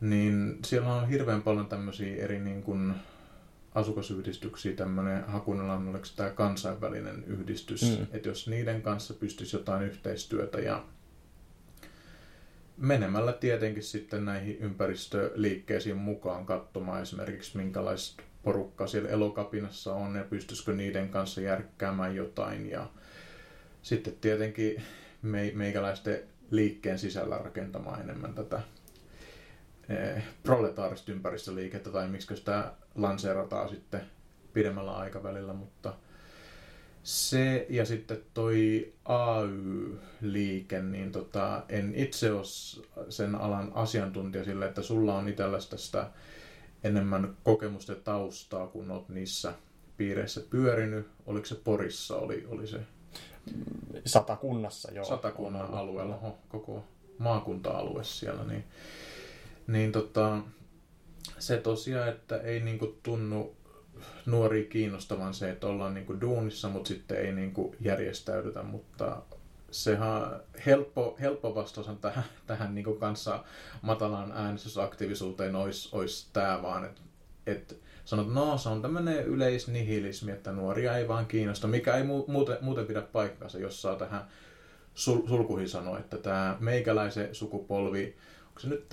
[0.00, 2.94] Niin siellä on hirveän paljon tämmöisiä eri niin kuin
[3.76, 8.06] asukasyhdistyksiä, tämmöinen Hakunalan, oliko tämä kansainvälinen yhdistys, mm.
[8.12, 10.84] että jos niiden kanssa pystyisi jotain yhteistyötä ja
[12.76, 20.72] menemällä tietenkin sitten näihin ympäristöliikkeisiin mukaan katsomaan esimerkiksi minkälaista porukkaa siellä elokapinassa on ja pystyisikö
[20.72, 22.86] niiden kanssa järkkäämään jotain ja
[23.82, 24.82] sitten tietenkin
[25.54, 28.60] meikäläisten liikkeen sisällä rakentamaan enemmän tätä
[29.88, 34.00] eh, proletaarista ympäristöliikettä tai miksi sitä lanseerataan sitten
[34.52, 35.94] pidemmällä aikavälillä, mutta
[37.02, 42.44] se ja sitten toi AY-liike, niin tota, en itse ole
[43.08, 46.10] sen alan asiantuntija sille, että sulla on itselläsi tästä
[46.84, 49.52] enemmän kokemusta ja taustaa, kun olet niissä
[49.96, 51.06] piireissä pyörinyt.
[51.26, 52.80] Oliko se Porissa, oli, oli se?
[54.04, 55.04] Satakunnassa, joo.
[55.04, 56.84] Satakunnan alueella, oho, koko
[57.18, 58.64] maakunta-alue siellä, niin,
[59.66, 60.38] niin tota,
[61.38, 63.56] se tosiaan, että ei niinku tunnu
[64.26, 69.22] nuori kiinnostavan se, että ollaan niinku duunissa, mutta sitten ei niinku järjestäydytä, mutta
[69.70, 73.44] sehän helppo, helppo vastaus on tähän, tähän niinku kanssa
[73.82, 77.00] matalaan äänestysaktiivisuuteen olisi, olisi tämä vaan, että
[77.46, 82.58] et, sanot, no se on tämmöinen yleisnihilismi, että nuoria ei vaan kiinnosta, mikä ei muuten,
[82.60, 84.28] muuten pidä paikkansa, jos saa tähän
[84.94, 88.16] sul, sulkuihin sanoa, että tämä meikäläisen sukupolvi,
[88.48, 88.88] onko se nyt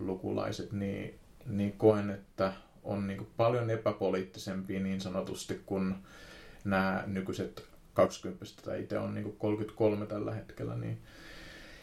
[0.00, 2.52] 80-lukulaiset, niin, niin koen, että
[2.82, 5.94] on niin paljon epäpoliittisempia niin sanotusti kuin
[6.64, 11.02] nämä nykyiset 20 tai itse on niin 33 tällä hetkellä, niin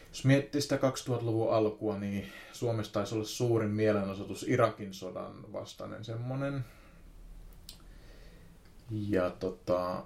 [0.08, 6.64] jos miettii sitä 2000-luvun alkua, niin Suomessa taisi olla suurin mielenosoitus Irakin sodan vastainen semmoinen.
[8.90, 10.04] Ja tota,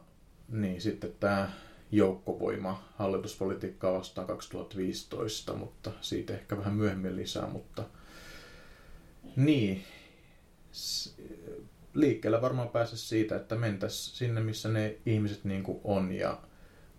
[0.48, 1.52] niin sitten tämä
[1.92, 7.84] joukkovoima hallituspolitiikkaa vastaan 2015, mutta siitä ehkä vähän myöhemmin lisää, mutta
[9.36, 9.84] niin,
[11.94, 16.40] liikkeellä varmaan pääse siitä, että mentäisiin sinne, missä ne ihmiset niin kuin on ja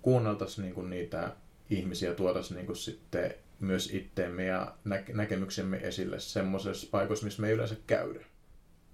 [0.02, 1.36] kuunneltaisiin niin kuin niitä
[1.70, 7.48] ihmisiä, tuotaisiin niin kuin sitten myös itteemme ja nä- näkemyksemme esille semmoisessa paikassa, missä me
[7.48, 8.26] ei yleensä käydä.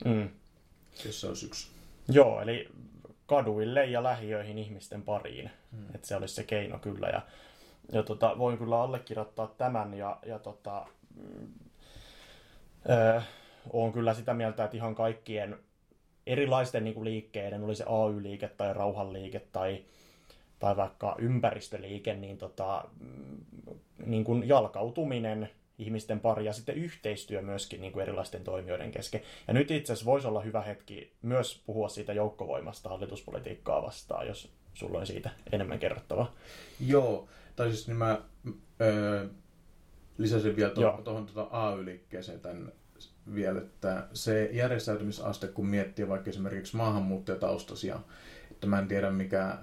[0.06, 0.30] Mm.
[0.94, 1.68] Se olisi yksi.
[2.10, 2.70] Joo, eli
[3.32, 5.52] kaduille ja lähiöihin ihmisten pariin.
[5.72, 5.96] Mm.
[5.96, 7.08] Että se olisi se keino kyllä.
[7.08, 7.22] Ja,
[7.92, 11.48] ja tota, voin kyllä allekirjoittaa tämän ja, ja tota, mm,
[12.90, 13.28] äh,
[13.74, 15.58] olen kyllä sitä mieltä, että ihan kaikkien
[16.28, 19.86] erilaisten niin kuin liikkeiden, oli se AY-liike tai rauhanliike tai,
[20.60, 25.50] tai vaikka ympäristöliike, niin, tota, mm, niin kuin jalkautuminen
[25.82, 29.22] ihmisten pari ja sitten yhteistyö myöskin niin kuin erilaisten toimijoiden kesken.
[29.48, 34.52] Ja nyt itse asiassa voisi olla hyvä hetki myös puhua siitä joukkovoimasta hallituspolitiikkaa vastaan, jos
[34.74, 36.36] sulla on siitä enemmän kerrottavaa.
[36.80, 38.22] Joo, tai siis niin mä
[38.82, 39.28] öö,
[40.18, 42.72] lisäsin vielä tuohon, tuohon tuota AY-liikkeeseen tämän
[43.34, 48.00] vielä, että se järjestäytymisaste, kun miettii vaikka esimerkiksi maahanmuuttajataustaisia,
[48.52, 49.58] että mä en tiedä mikä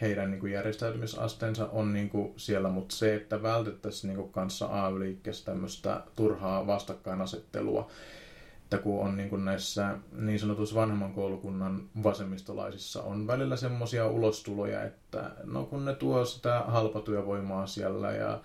[0.00, 4.66] heidän niin kuin järjestäytymisasteensa on niin kuin siellä, mutta se, että vältettäisiin niin kuin kanssa
[4.66, 7.90] AY-liikkeessä tämmöistä turhaa vastakkainasettelua,
[8.62, 14.82] että kun on niin kuin näissä niin sanotuissa vanhemman koulukunnan vasemmistolaisissa on välillä semmoisia ulostuloja,
[14.82, 18.40] että no kun ne tuo sitä halpatyövoimaa siellä ja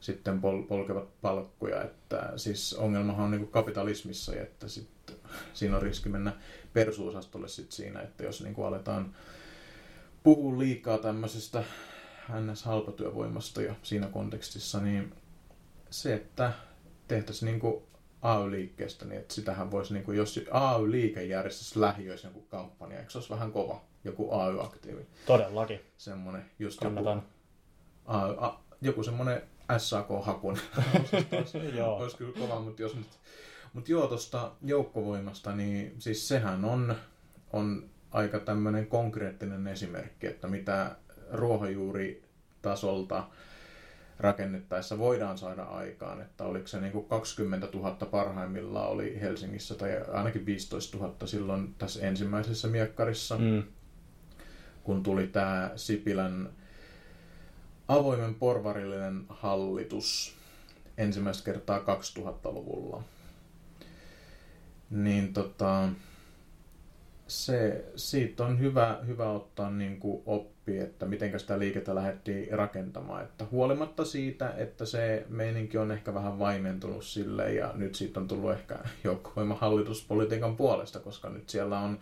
[0.00, 1.82] sitten pol- polkevat palkkoja.
[1.82, 5.16] Että, siis ongelmahan on niin kapitalismissa, että sitten,
[5.54, 6.32] siinä on riski mennä
[6.72, 9.14] persuosastolle sit siinä, että jos niin kuin aletaan
[10.26, 11.64] puhua liikaa tämmöisestä
[12.40, 12.64] ns.
[12.64, 15.14] halpatyövoimasta ja siinä kontekstissa, niin
[15.90, 16.52] se, että
[17.08, 17.82] tehtäisiin niin kuin
[18.22, 23.18] AY-liikkeestä, niin että sitähän voisi, niin kuin, jos AY-liike järjestäisi lähiöissä joku kampanja, eikö se
[23.18, 25.06] olisi vähän kova, joku AY-aktiivi?
[25.26, 25.80] Todellakin.
[25.96, 27.16] Semmoinen, just Kannatan.
[27.16, 27.26] joku,
[28.06, 29.42] AY, a, joku semmoinen
[29.78, 30.58] SAK-hakun.
[32.00, 33.18] olisi kyllä kova, mutta jos nyt...
[33.72, 36.96] Mutta joo, tuosta joukkovoimasta, niin siis sehän on,
[37.52, 40.96] on aika tämmöinen konkreettinen esimerkki, että mitä
[41.32, 43.24] ruohonjuuritasolta
[44.18, 49.90] rakennettaessa voidaan saada aikaan, että oliko se niin kuin 20 000 parhaimmillaan oli Helsingissä tai
[50.12, 53.62] ainakin 15 000 silloin tässä ensimmäisessä miekkarissa, Mm.
[54.84, 56.48] kun tuli tämä Sipilän
[57.88, 60.36] avoimen porvarillinen hallitus
[60.98, 63.02] ensimmäistä kertaa 2000-luvulla.
[64.90, 65.88] Niin tota,
[67.26, 73.24] se, siitä on hyvä, hyvä ottaa niin kuin oppi, että miten sitä liikettä lähdettiin rakentamaan.
[73.24, 78.28] Että huolimatta siitä, että se meininki on ehkä vähän vaimentunut sille ja nyt siitä on
[78.28, 81.98] tullut ehkä joukkovoiman hallituspolitiikan puolesta, koska nyt siellä on,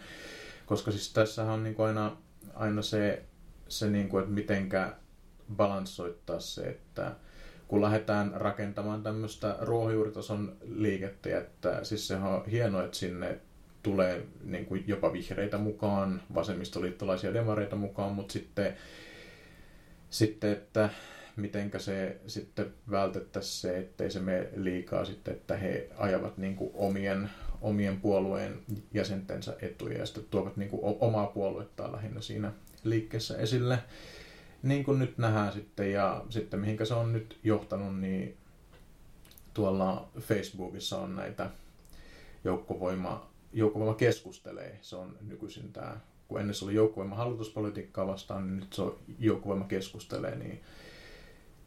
[0.66, 2.16] koska siis tässähän on niin kuin aina,
[2.54, 3.22] aina se,
[3.68, 4.92] se niin kuin, että mitenkä
[5.56, 7.12] balanssoittaa se, että
[7.68, 13.40] kun lähdetään rakentamaan tämmöistä ruohonjuuritason liikettä, että siis se on hienoa, että sinne
[13.84, 18.76] tulee niin kuin jopa vihreitä mukaan, vasemmistoliittolaisia demareita mukaan, mutta sitten,
[20.10, 20.90] sitten että
[21.36, 26.70] mitenkä se sitten vältettäisiin se, ettei se mene liikaa sitten, että he ajavat niin kuin
[26.74, 28.62] omien, omien puolueen
[28.94, 32.52] jäsentensä etuja ja sitten tuovat niin kuin omaa puoluettaan lähinnä siinä
[32.84, 33.78] liikkeessä esille.
[34.62, 38.36] Niin kuin nyt nähdään sitten ja sitten mihinkä se on nyt johtanut, niin
[39.54, 41.50] tuolla Facebookissa on näitä
[42.44, 44.78] joukkovoima, joukkovoima keskustelee.
[44.82, 45.96] Se on nykyisin tämä,
[46.28, 50.62] kun ennen se oli joukkovoima hallituspolitiikkaa vastaan, niin nyt se on joukkovoima keskustelee, niin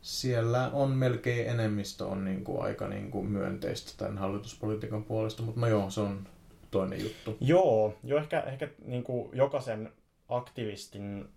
[0.02, 5.62] siellä on melkein enemmistö on niin kuin aika niin kuin myönteistä tämän hallituspolitiikan puolesta, mutta
[5.62, 6.28] no joo, se on
[6.71, 7.38] toinen juttu.
[7.39, 9.91] Joo, jo ehkä, ehkä niin kuin jokaisen
[10.30, 11.30] aktivistin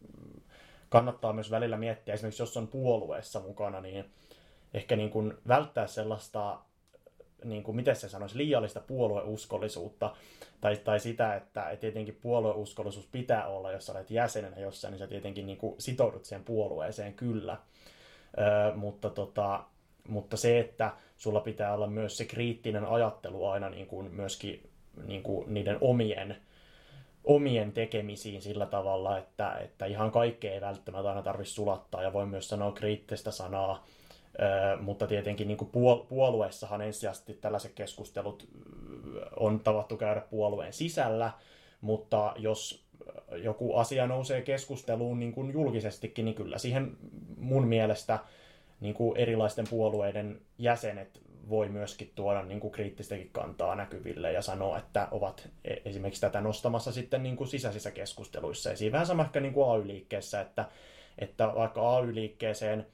[0.89, 4.05] kannattaa myös välillä miettiä, esimerkiksi jos on puolueessa mukana, niin
[4.75, 6.59] ehkä niin kuin välttää sellaista,
[7.45, 10.15] niin kuin, miten se sanoisi, liiallista puolueuskollisuutta,
[10.61, 15.07] tai, tai sitä, että, että tietenkin puolueuskollisuus pitää olla, jos olet jäsenenä jossain, niin sä
[15.07, 17.57] tietenkin niin kuin sitoudut siihen puolueeseen kyllä,
[18.39, 19.65] Öö, mutta, tota,
[20.09, 24.71] mutta se, että sulla pitää olla myös se kriittinen ajattelu aina niin kuin myöskin
[25.07, 26.37] niin kuin niiden omien,
[27.25, 32.27] omien tekemisiin sillä tavalla, että, että ihan kaikkea ei välttämättä aina tarvitse sulattaa ja voi
[32.27, 33.87] myös sanoa kriittistä sanaa,
[34.81, 38.49] mutta tietenkin niin kuin puol- puolueessahan ensisijaisesti tällaiset keskustelut
[39.37, 41.33] on tavattu käydä puolueen sisällä,
[41.81, 42.87] mutta jos
[43.33, 46.97] joku asia nousee keskusteluun niin kuin julkisestikin, niin kyllä siihen
[47.37, 48.19] mun mielestä
[48.81, 54.79] niin kuin erilaisten puolueiden jäsenet voi myöskin tuoda niin kuin kriittistäkin kantaa näkyville ja sanoa,
[54.79, 58.71] että ovat e- esimerkiksi tätä nostamassa sitten niin kuin sisäisissä keskusteluissa.
[58.71, 60.65] Ja siinä vähän sama ehkä niin kuin AY-liikkeessä, että,
[61.19, 62.87] että vaikka AY-liikkeeseen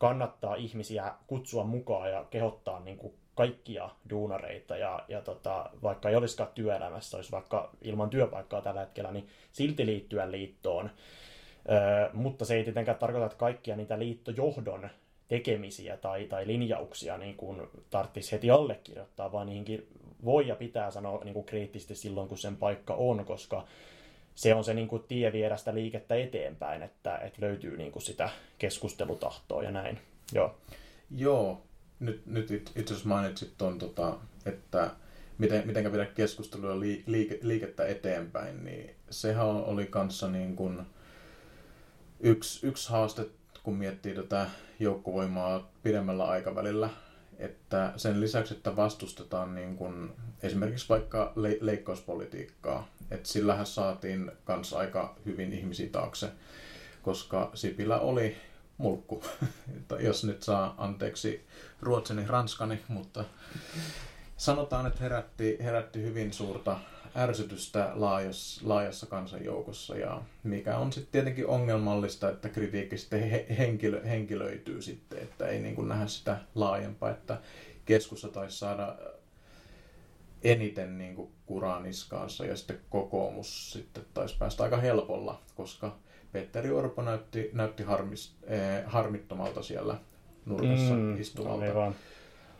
[0.00, 6.16] kannattaa ihmisiä kutsua mukaan ja kehottaa niin kuin kaikkia duunareita ja, ja tota, vaikka ei
[6.16, 10.90] olisikaan työelämässä, olisi vaikka ilman työpaikkaa tällä hetkellä, niin silti liittyä liittoon.
[11.70, 14.88] Öö, mutta se ei tietenkään tarkoita, että kaikkia niitä liittojohdon
[15.28, 19.86] tekemisiä tai, tai linjauksia niin kuin tarvitsisi heti allekirjoittaa, vaan niihinkin
[20.24, 23.64] voi ja pitää sanoa niin kuin kriittisesti silloin, kun sen paikka on, koska
[24.40, 28.02] se on se niin kuin tie viedä sitä liikettä eteenpäin, että, että löytyy niin kuin
[28.02, 29.98] sitä keskustelutahtoa ja näin.
[30.32, 30.58] Joo.
[31.16, 31.62] Joo,
[32.00, 34.90] nyt, nyt it- itse asiassa mainitsit tuon, tota, että
[35.38, 40.80] miten, miten viedä keskustelua li, liike, liikettä eteenpäin, niin sehän oli kanssa niin kuin
[42.20, 43.26] yksi, yksi haaste,
[43.62, 44.46] kun miettii tätä
[44.78, 46.90] joukkovoimaa pidemmällä aikavälillä,
[47.38, 50.10] että sen lisäksi, että vastustetaan niin kuin
[50.42, 56.28] esimerkiksi vaikka le- leikkauspolitiikkaa, että sillähän saatiin kanssa aika hyvin ihmisiä taakse,
[57.02, 58.36] koska Sipilä oli
[58.78, 59.24] mulkku,
[59.98, 61.46] jos nyt saa anteeksi
[61.80, 63.24] ruotsini, ranskani, mutta
[64.36, 66.78] sanotaan, että herätti, herätti hyvin suurta
[67.16, 69.96] ärsytystä laajassa, laajassa kansanjoukossa.
[69.96, 75.60] Ja mikä on sitten tietenkin ongelmallista, että kritiikki sitten he, henkilö, henkilöityy sitten, että ei
[75.60, 77.40] niin kuin nähdä sitä laajempaa, että
[77.84, 78.96] keskusta taisi saada
[80.42, 85.96] eniten niin kuin kuraa niskaansa ja sitten kokoomus sitten taisi päästä aika helpolla, koska
[86.32, 89.96] Petteri Orpo näytti, näytti harmis, eh, harmittomalta siellä
[90.46, 91.64] nurkassa mm, istuvalta.
[91.64, 91.94] Aivan.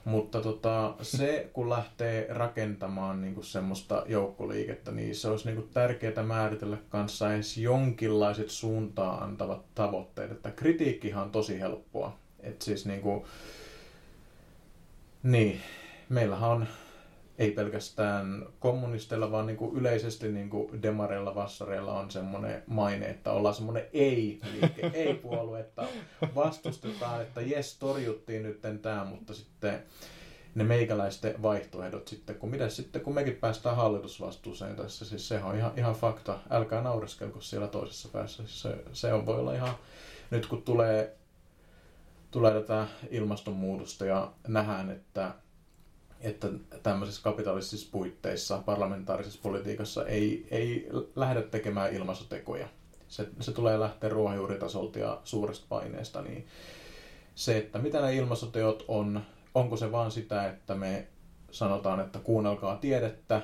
[0.04, 5.68] Mutta tota, se, kun lähtee rakentamaan niin kuin semmoista joukkoliikettä, niin se olisi niin kuin
[5.74, 10.30] tärkeää määritellä kanssa edes jonkinlaiset suuntaan antavat tavoitteet.
[10.30, 12.16] Että kritiikkihan on tosi helppoa.
[12.40, 13.24] Et siis niin kuin,
[15.22, 15.60] niin,
[16.08, 16.66] meillähän on
[17.40, 23.32] ei pelkästään kommunisteilla, vaan niin kuin yleisesti niin kuin demareilla, vassareilla on semmoinen maine, että
[23.32, 25.88] ollaan semmoinen ei-liike, ei-puolue, että
[26.34, 29.82] vastustetaan, että jes, torjuttiin nyt tämä, mutta sitten
[30.54, 35.56] ne meikäläisten vaihtoehdot sitten, kun mitä sitten, kun mekin päästään hallitusvastuuseen tässä, siis se on
[35.56, 39.74] ihan, ihan fakta, älkää naureskelko siellä toisessa päässä, siis se, se on, voi olla ihan,
[40.30, 41.16] nyt kun tulee,
[42.30, 45.34] tulee tätä ilmastonmuutosta ja nähdään, että
[46.20, 46.48] että
[46.82, 52.68] tämmöisissä kapitalistisissa puitteissa, parlamentaarisessa politiikassa ei, ei lähdetä tekemään ilmastotekoja.
[53.08, 56.46] Se, se tulee lähteä ruohonjuuritasolta ja suuresta paineesta, niin
[57.34, 59.22] se, että mitä ne ilmastoteot on,
[59.54, 61.06] onko se vaan sitä, että me
[61.50, 63.42] sanotaan, että kuunnelkaa tiedettä,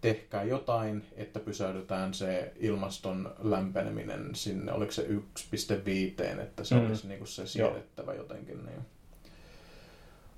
[0.00, 6.86] tehkää jotain, että pysäytetään se ilmaston lämpeneminen sinne, oliko se 1,5, että se mm.
[6.86, 8.22] olisi niin kuin se siedettävä Joo.
[8.22, 8.66] jotenkin.
[8.66, 8.80] Niin.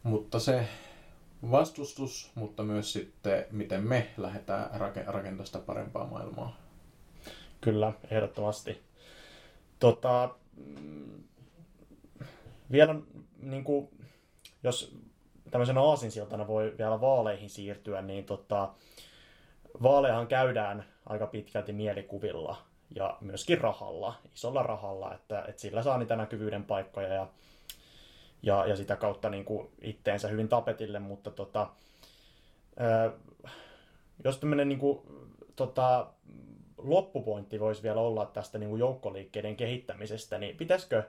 [0.03, 0.69] Mutta se,
[1.51, 6.57] vastustus, mutta myös sitten, miten me lähdetään rakentamaan sitä parempaa maailmaa.
[7.61, 8.82] Kyllä, ehdottomasti.
[9.80, 11.22] Tota, mm,
[12.72, 12.94] vielä,
[13.42, 13.88] niin kuin,
[14.62, 14.97] jos
[15.51, 18.68] tämmöisen aasinsiltana voi vielä vaaleihin siirtyä, niin tota,
[19.82, 22.57] vaaleahan käydään aika pitkälti mielikuvilla
[22.94, 27.26] ja myöskin rahalla, isolla rahalla, että, että sillä saa niitä näkyvyyden paikkoja ja
[28.47, 31.70] ja, ja sitä kautta niin kuin itteensä hyvin tapetille, mutta tota,
[32.76, 33.12] ää,
[34.24, 34.99] jos tämmöinen niin kuin,
[35.57, 36.07] tota,
[36.78, 41.03] loppupointti voisi vielä olla tästä niin kuin joukkoliikkeiden kehittämisestä, niin pitäisikö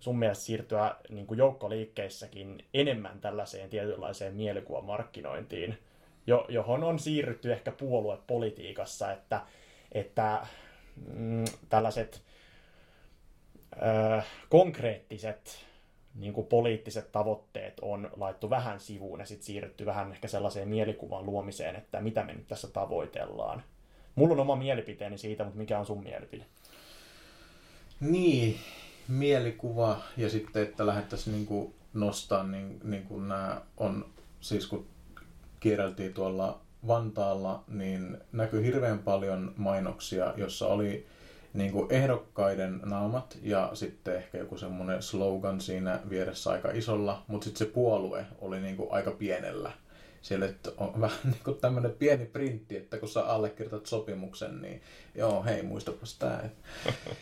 [0.00, 5.78] sun mielestä siirtyä niin kuin joukkoliikkeissäkin enemmän tällaiseen tietynlaiseen mielikuvamarkkinointiin,
[6.26, 9.40] jo, johon on siirrytty ehkä puoluepolitiikassa, että,
[9.92, 10.46] että
[11.06, 12.22] mm, tällaiset
[13.72, 15.67] ö, konkreettiset
[16.18, 21.26] niin kuin poliittiset tavoitteet on laittu vähän sivuun ja sitten siirretty vähän ehkä sellaiseen mielikuvan
[21.26, 23.62] luomiseen, että mitä me nyt tässä tavoitellaan.
[24.14, 26.44] Mulla on oma mielipiteeni siitä, mutta mikä on sun mielipide?
[28.00, 28.56] Niin,
[29.08, 34.06] mielikuva ja sitten, että lähdettäisiin niin nostaa, niin, niin kuin nämä on,
[34.40, 34.86] siis kun
[35.60, 41.06] kierreltiin tuolla Vantaalla, niin näkyy hirveän paljon mainoksia, jossa oli
[41.58, 47.44] niin kuin ehdokkaiden naamat ja sitten ehkä joku semmoinen slogan siinä vieressä aika isolla, mutta
[47.44, 49.72] sitten se puolue oli niin kuin aika pienellä.
[50.22, 54.82] Siellä että on vähän niin kuin tämmöinen pieni printti, että kun sä allekirjoitat sopimuksen, niin
[55.14, 56.40] joo, hei, muistapas tämä.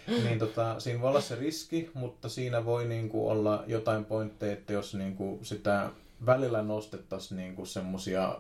[0.25, 4.53] niin tota, siinä voi olla se riski, mutta siinä voi niin kuin olla jotain pointteja,
[4.53, 5.91] että jos niin kuin sitä
[6.27, 8.39] välillä nostettaisiin niin semmoisia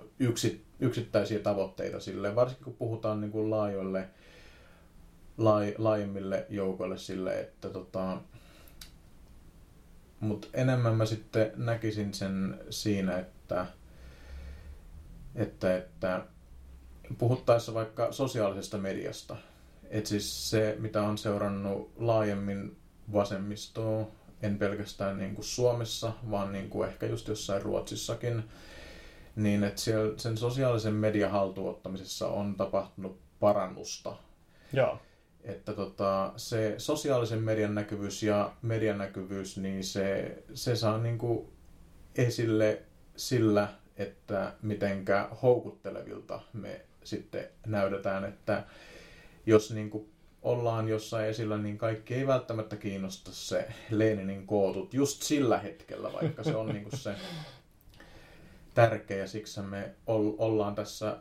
[0.80, 4.08] yksittäisiä tavoitteita sille, varsinkin kun puhutaan niin kuin laajoille
[5.38, 8.20] laaj, laajemmille joukoille sille, että tota,
[10.20, 13.66] mutta enemmän mä sitten näkisin sen siinä, että,
[15.34, 16.24] että, että
[17.18, 19.36] puhuttaessa vaikka sosiaalisesta mediasta,
[19.90, 22.76] että siis se, mitä on seurannut laajemmin
[23.12, 24.10] vasemmistoa,
[24.42, 28.44] en pelkästään niin kuin Suomessa, vaan niin kuin ehkä just jossain Ruotsissakin,
[29.36, 34.16] niin että siellä sen sosiaalisen median haltuottamisessa on tapahtunut parannusta.
[34.72, 35.00] Joo
[35.46, 41.48] että tota, se sosiaalisen median näkyvyys ja median näkyvyys, niin se, se saa niin kuin
[42.16, 42.82] esille
[43.16, 48.64] sillä, että mitenkä houkuttelevilta me sitten näytetään, että
[49.46, 50.08] jos niin kuin
[50.42, 56.42] ollaan jossain esillä, niin kaikki ei välttämättä kiinnosta se Leninin kootut just sillä hetkellä, vaikka
[56.42, 57.14] se on niin kuin se
[58.74, 59.94] tärkeä, siksi me
[60.38, 61.16] ollaan tässä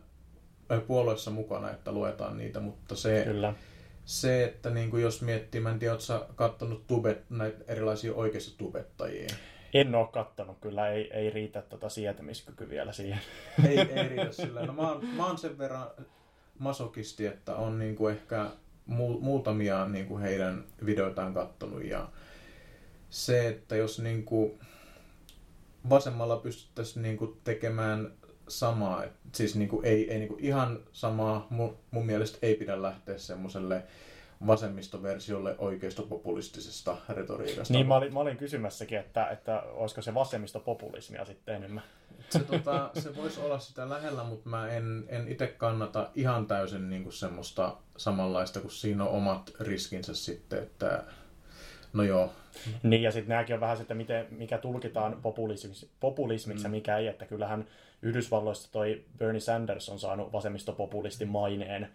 [0.88, 3.54] puolueessa mukana, että luetaan niitä, mutta se, Kyllä
[4.06, 8.58] se, että niin kuin jos miettii, mä en tiedä, ootko kattonut tubet, näitä erilaisia oikeista
[8.58, 9.30] tubettajia?
[9.74, 13.20] En ole kattonut, kyllä ei, ei riitä tota sietämiskyky vielä siihen.
[13.68, 14.66] Ei, ei riitä sillä.
[14.66, 15.88] No mä oon, mä oon sen verran
[16.60, 18.50] masokisti, että on niin kuin ehkä
[18.86, 22.10] mu, muutamia niin kuin heidän videoitaan kattonut ja
[23.10, 24.60] se, että jos niin kuin
[25.90, 28.12] vasemmalla pystyttäisiin niin kuin tekemään
[28.48, 29.04] samaa.
[29.32, 31.48] Siis niin kuin ei, ei niin kuin ihan samaa.
[31.50, 33.84] Mun, mun mielestä ei pidä lähteä semmoiselle
[34.48, 37.74] vasemmistoversiolle oikeistopopulistisesta retoriikasta.
[37.74, 41.84] Niin, mä olin, mä olin kysymässäkin, että, että olisiko se vasemmistopopulismia sitten enemmän.
[42.30, 46.90] Se, tota, se voisi olla sitä lähellä, mutta mä en, en itse kannata ihan täysin
[46.90, 51.04] niin kuin semmoista samanlaista, kun siinä on omat riskinsä sitten, että
[51.96, 52.34] No joo.
[52.84, 56.66] Niin, ja sitten nämäkin on vähän sitä, miten, mikä tulkitaan populismiksi, populismiksi mm.
[56.74, 57.66] ja mikä ei, että kyllähän
[58.06, 61.90] Yhdysvalloista toi Bernie Sanders on saanut vasemmistopopulistin maineen,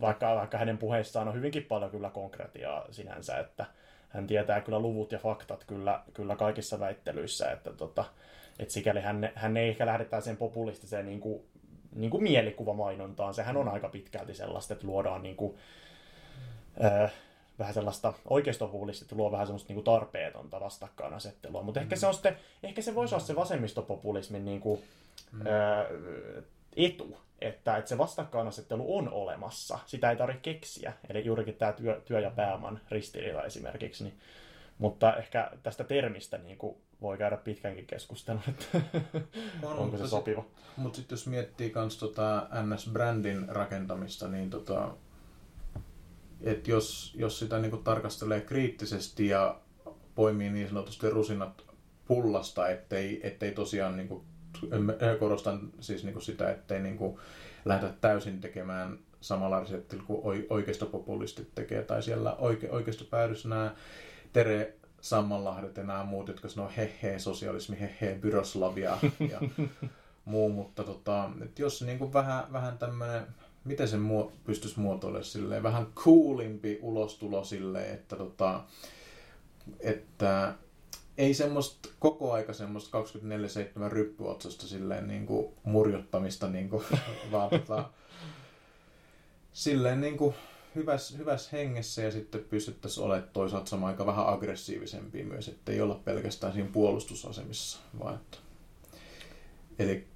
[0.00, 3.66] vaikka, vaikka hänen puheissaan on hyvinkin paljon kyllä konkretiaa sinänsä, että
[4.08, 8.04] hän tietää kyllä luvut ja faktat kyllä, kyllä kaikissa väittelyissä, että tota,
[8.58, 11.42] et sikäli hän, hän ei ehkä lähdetä sen populistiseen niin kuin,
[11.94, 13.34] niin kuin mielikuvamainontaan.
[13.34, 15.56] Sehän on aika pitkälti sellaista, että luodaan niin kuin,
[16.84, 17.12] äh,
[17.58, 21.62] vähän sellaista oikeistopopulistista luo vähän semmoista niin kuin tarpeetonta vastakkainasettelua.
[21.62, 21.82] Mutta mm.
[21.82, 24.80] ehkä, se on sitten, ehkä se voisi olla se vasemmistopopulismin niin kuin,
[25.32, 25.46] mm.
[25.46, 26.42] ö,
[26.76, 29.78] etu, että, että se vastakkainasettelu on olemassa.
[29.86, 30.92] Sitä ei tarvitse keksiä.
[31.08, 34.04] Eli juurikin tämä työ, työ ja pääoman ristiriita esimerkiksi.
[34.04, 34.14] Niin,
[34.78, 38.64] mutta ehkä tästä termistä niin kuin voi käydä pitkänkin keskustelun, että
[39.62, 40.44] on, onko se sopiva.
[40.76, 44.90] Mutta sitten jos miettii myös tota NS-brändin rakentamista, niin tota,
[46.42, 49.60] että jos, jos sitä niin kuin tarkastelee kriittisesti ja
[50.14, 51.64] poimii niin sanotusti rusinat
[52.06, 54.24] pullasta, ettei, ettei tosiaan, niin kuin,
[55.18, 57.18] korostan siis niin kuin sitä, ettei niin kuin
[57.64, 63.74] lähdetä täysin tekemään samalla reseptillä kuin oikeistopopulistit tekee, tai siellä oike, oikeistopäädyssä nämä
[64.32, 68.98] Tere Sammanlahdet ja nämä muut, jotka sanoo hehe sosialismi, hehe byroslavia
[69.30, 69.40] ja
[70.24, 73.26] muu, mutta tota, että jos niin kuin vähän, vähän tämmöinen
[73.64, 78.64] miten sen muo, pystyisi muotoilemaan silleen, vähän coolimpi ulostulo silleen, että, tota,
[79.80, 80.54] että
[81.18, 83.02] ei semmoista koko aika semmoista
[83.88, 86.84] 24-7 ryppyotsasta silleen niin kuin murjottamista, niin kuin,
[87.32, 87.90] vaan tota,
[89.52, 90.34] silleen niin kuin
[90.74, 95.80] hyvässä, hyvässä hengessä ja sitten pystyttäisiin olemaan toisaalta sama aika vähän aggressiivisempia myös, että ei
[95.80, 98.38] olla pelkästään siinä puolustusasemissa, vaan että
[99.78, 100.06] eli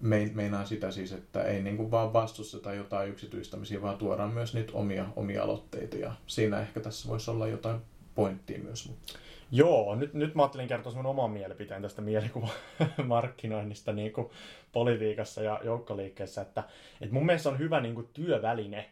[0.00, 4.72] meinaa sitä siis, että ei niin kuin vaan vastusteta jotain yksityistämisiä, vaan tuodaan myös niitä
[4.74, 7.80] omia, omia aloitteita ja siinä ehkä tässä voisi olla jotain
[8.14, 8.88] pointtia myös.
[8.88, 9.12] Mutta...
[9.50, 14.30] Joo, nyt, nyt mä ajattelin kertoa sun oman mielipiteen tästä mielikuvamarkkinoinnista niin kuin
[14.72, 16.64] politiikassa ja joukkoliikkeessä, että,
[17.00, 18.90] että mun mielestä on hyvä niin kuin työväline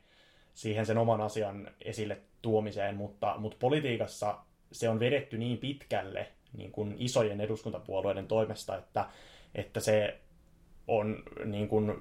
[0.55, 4.39] siihen sen oman asian esille tuomiseen, mutta, mutta politiikassa
[4.73, 9.07] se on vedetty niin pitkälle niin kuin isojen eduskuntapuolueiden toimesta, että,
[9.55, 10.21] että se
[10.89, 11.93] on niin kuin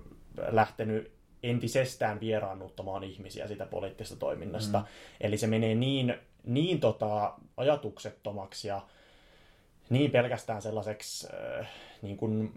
[0.52, 1.12] lähtenyt
[1.44, 4.80] entisestään vieraannuttamaan ihmisiä sitä poliittisesta toiminnasta.
[4.80, 4.86] Mm.
[5.22, 8.82] Eli se menee niin, niin tota, ajatuksettomaksi ja
[9.90, 11.28] niin pelkästään sellaiseksi
[11.60, 11.70] äh,
[12.02, 12.52] niin kuin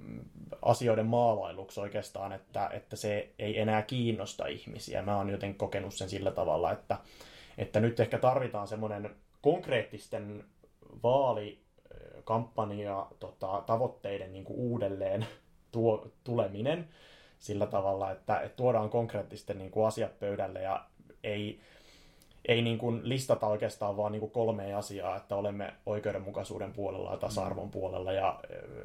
[0.62, 5.02] asioiden maalailuksi oikeastaan, että, että se ei enää kiinnosta ihmisiä.
[5.02, 6.98] Mä oon jotenkin kokenut sen sillä tavalla, että,
[7.58, 9.10] että nyt ehkä tarvitaan semmoinen
[9.40, 10.44] konkreettisten
[11.02, 15.26] vaalikampanja tota, tavoitteiden niin kuin uudelleen
[15.76, 16.88] tuo, tuleminen
[17.38, 20.84] sillä tavalla, että, että tuodaan konkreettisesti niin kuin asiat pöydälle ja
[21.24, 21.60] ei,
[22.48, 27.16] ei niin kuin listata oikeastaan vaan niin kuin kolme asiaa, että olemme oikeudenmukaisuuden puolella ja
[27.16, 28.40] tasa-arvon puolella ja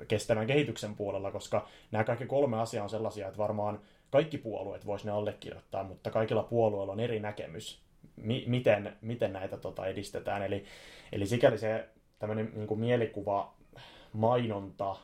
[0.08, 3.80] kestävän kehityksen puolella, koska nämä kaikki kolme asiaa on sellaisia, että varmaan
[4.10, 7.82] kaikki puolueet voisi ne allekirjoittaa, mutta kaikilla puolueilla on eri näkemys,
[8.16, 10.44] mi- miten, miten näitä tota edistetään.
[10.44, 10.64] Eli,
[11.12, 11.90] eli sikäli se
[12.20, 13.54] tämmöinen niin kuin mielikuva,
[14.14, 14.96] mainonta,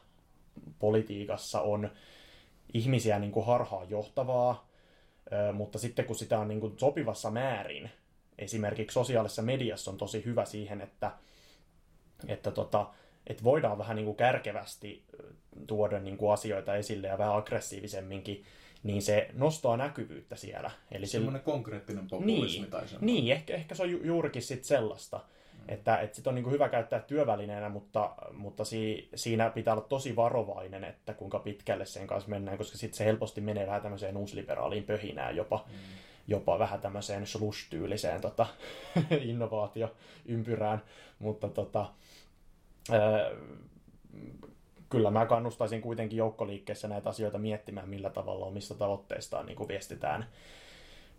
[0.80, 1.92] politiikassa on
[2.74, 4.70] ihmisiä niin kuin harhaan johtavaa,
[5.54, 7.90] mutta sitten kun sitä on niin kuin sopivassa määrin,
[8.38, 11.12] esimerkiksi sosiaalisessa mediassa on tosi hyvä siihen, että,
[12.28, 12.90] että, tota,
[13.28, 15.04] että voidaan vähän niin kuin kärkevästi
[15.68, 18.44] tuoda niin kuin asioita esille ja vähän aggressiivisemminkin,
[18.84, 20.72] niin se nostaa näkyvyyttä siellä.
[20.92, 21.54] Eli Semmoinen sillä...
[21.54, 23.16] konkreettinen populismi niin, tai semmoinen.
[23.16, 25.20] Niin, ehkä, ehkä se on ju- juurikin sit sellaista.
[25.68, 30.16] Että, että sit on niin hyvä käyttää työvälineenä, mutta, mutta si, siinä pitää olla tosi
[30.16, 34.84] varovainen, että kuinka pitkälle sen kanssa mennään, koska sitten se helposti menee vähän tämmöiseen uusliberaaliin
[34.84, 35.66] pöhinään jopa.
[35.68, 35.74] Mm.
[36.30, 38.48] Jopa vähän tämmöiseen slush-tyyliseen tota,
[39.30, 40.82] innovaatioympyrään.
[41.20, 41.86] Mutta tota,
[42.92, 43.32] ää,
[44.90, 50.26] kyllä mä kannustaisin kuitenkin joukkoliikkeessä näitä asioita miettimään, millä tavalla omista tavoitteistaan niin kuin viestitään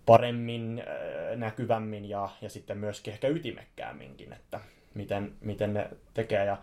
[0.08, 4.60] paremmin, äh, näkyvämmin ja, ja sitten myöskin ehkä ytimekkäämminkin, että
[4.94, 6.44] miten, miten ne tekee.
[6.44, 6.56] Ja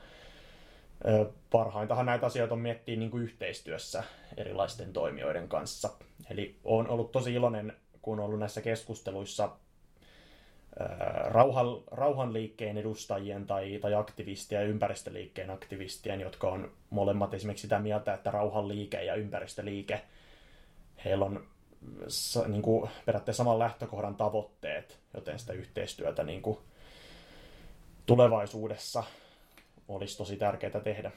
[1.51, 4.03] parhaintahan näitä asioita on miettiä niin kuin yhteistyössä
[4.37, 5.89] erilaisten toimijoiden kanssa.
[6.29, 9.49] Eli olen ollut tosi iloinen, kun olen ollut näissä keskusteluissa
[11.25, 18.13] rauhan, rauhanliikkeen edustajien tai, tai aktivistien ja ympäristöliikkeen aktivistien, jotka on molemmat esimerkiksi sitä mieltä,
[18.13, 20.01] että rauhanliike ja ympäristöliike,
[21.05, 21.47] heillä on
[22.47, 26.57] niin kuin, periaatteessa saman lähtökohdan tavoitteet, joten sitä yhteistyötä niin kuin,
[28.05, 29.03] tulevaisuudessa
[29.87, 31.11] olisi tosi tärkeää tehdä.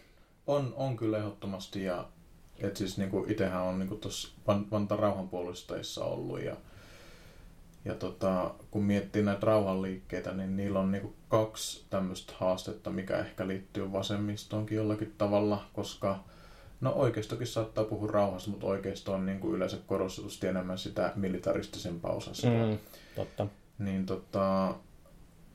[0.47, 2.09] On, on kyllä ehdottomasti ja
[2.63, 6.57] et siis niin kuin itsehän on niin tuossa Vantaan rauhanpuolustajissa ollut ja
[7.85, 13.47] Ja tota, kun miettii näitä rauhanliikkeitä, niin niillä on niinku kaksi tämmöistä haastetta, mikä ehkä
[13.47, 16.25] liittyy vasemmistoonkin jollakin tavalla, koska
[16.81, 22.47] no oikeistokin saattaa puhua rauhasta, mutta oikeisto on niinku yleensä korostetusti enemmän sitä militaristisempaa osasta.
[22.47, 22.79] Mm,
[23.17, 23.47] totta.
[23.79, 24.75] Niin tota,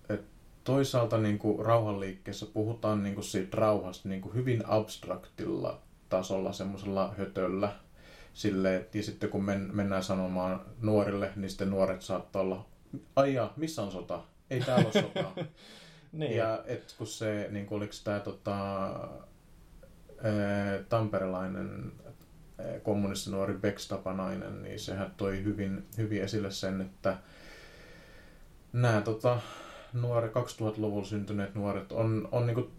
[0.09, 0.25] et
[0.63, 7.75] toisaalta niinku rauhanliikkeessä puhutaan niinku siitä rauhasta niinku hyvin abstraktilla tasolla, semmoisella hötöllä,
[8.33, 12.65] silleen, ja sitten kun men, mennään sanomaan nuorille, niin sitten nuoret saattaa olla,
[13.15, 14.21] aijaa, missä on sota?
[14.49, 15.35] Ei täällä ole sotaa.
[16.13, 16.37] Niin.
[16.37, 18.89] Ja et kun se, niin kuin, oliko tämä tota,
[20.89, 21.91] tamperelainen
[22.57, 27.17] ää, kommunistinuori Bex Tapanainen, niin sehän toi hyvin, hyvin esille sen, että
[28.73, 29.39] nämä tota,
[29.93, 32.71] nuoret, 2000-luvulla syntyneet nuoret on, on niin kuin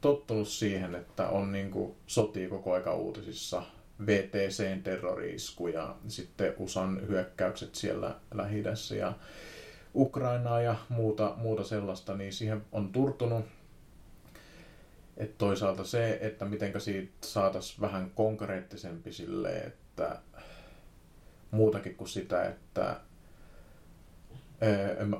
[0.00, 3.62] tottunut siihen, että on niin kuin sotii koko aika uutisissa,
[4.06, 8.64] VTCn terroriisku ja sitten USAn hyökkäykset siellä lähi
[8.98, 9.12] ja
[9.94, 13.44] Ukrainaa ja muuta, muuta sellaista, niin siihen on turtunut.
[15.16, 20.18] Et toisaalta se, että miten siitä saataisiin vähän konkreettisempi sille, että
[21.50, 23.00] muutakin kuin sitä, että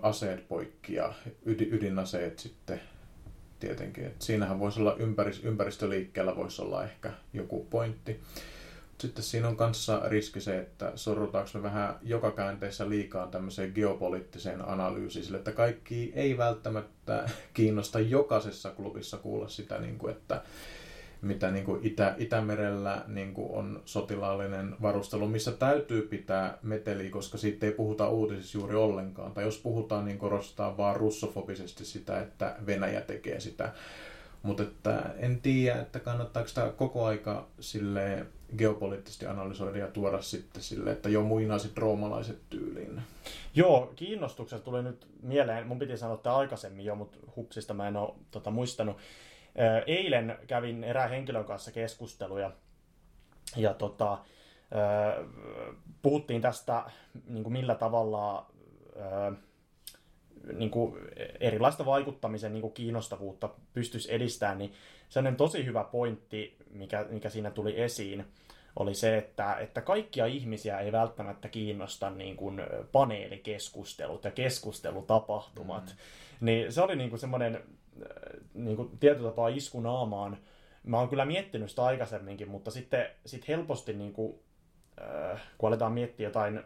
[0.03, 1.13] aseet poikki ja
[1.47, 2.81] ydinaseet sitten
[3.61, 4.07] tietenkin.
[4.07, 4.97] Et siinähän voisi olla
[5.43, 8.21] ympäristöliikkeellä voisi olla ehkä joku pointti
[9.03, 14.69] sitten siinä on kanssa riski se, että sorrutaanko me vähän joka käänteessä liikaa tämmöiseen geopoliittiseen
[14.69, 20.43] analyysiin, sille, että kaikki ei välttämättä kiinnosta jokaisessa klubissa kuulla sitä, niin kuin, että
[21.23, 27.39] mitä niin kuin Itä, Itämerellä niin kuin on sotilaallinen varustelu, missä täytyy pitää meteliä, koska
[27.39, 29.33] siitä ei puhuta uutisissa juuri ollenkaan.
[29.33, 33.73] Tai jos puhutaan, niin korostetaan vaan russofobisesti sitä, että Venäjä tekee sitä.
[34.43, 38.27] Mutta että en tiedä, että kannattaako tämä koko aika sille
[38.59, 43.03] geopoliittisesti analysoida ja tuoda sitten sille, että jo muinaiset roomalaiset tyyliin.
[43.55, 47.97] Joo, kiinnostuksesta tuli nyt mieleen, mun piti sanoa että aikaisemmin jo, mutta hupsista mä en
[47.97, 48.97] ole tota, muistanut.
[49.87, 52.51] Eilen kävin erään henkilön kanssa keskusteluja
[53.57, 54.19] ja tota,
[56.03, 56.83] puhuttiin tästä,
[57.29, 58.47] niin kuin millä tavalla
[60.53, 60.95] niin kuin
[61.41, 64.73] erilaista vaikuttamisen niin kuin kiinnostavuutta pystyisi edistämään, niin
[65.09, 68.25] sellainen tosi hyvä pointti, mikä, mikä siinä tuli esiin,
[68.77, 72.63] oli se, että, että kaikkia ihmisiä ei välttämättä kiinnosta niin kuin
[72.93, 75.85] paneelikeskustelut ja keskustelutapahtumat.
[75.85, 76.47] Mm.
[76.47, 77.63] Niin se oli niin kuin semmoinen
[78.55, 80.39] niin kuin tietyllä tapaa isku naamaan.
[80.85, 84.35] Mä oon kyllä miettinyt sitä aikaisemminkin, mutta sitten sit helposti, niin kuin,
[85.59, 86.61] kun aletaan miettiä jotain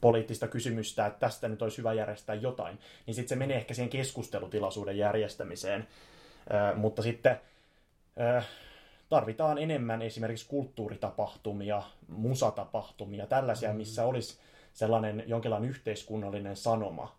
[0.00, 3.90] poliittista kysymystä, että tästä nyt olisi hyvä järjestää jotain, niin sitten se menee ehkä siihen
[3.90, 5.88] keskustelutilaisuuden järjestämiseen.
[6.76, 7.40] mutta sitten
[9.08, 13.76] tarvitaan enemmän esimerkiksi kulttuuritapahtumia, musatapahtumia, tällaisia, mm.
[13.76, 14.38] missä olisi
[14.72, 17.16] sellainen jonkinlainen yhteiskunnallinen sanoma,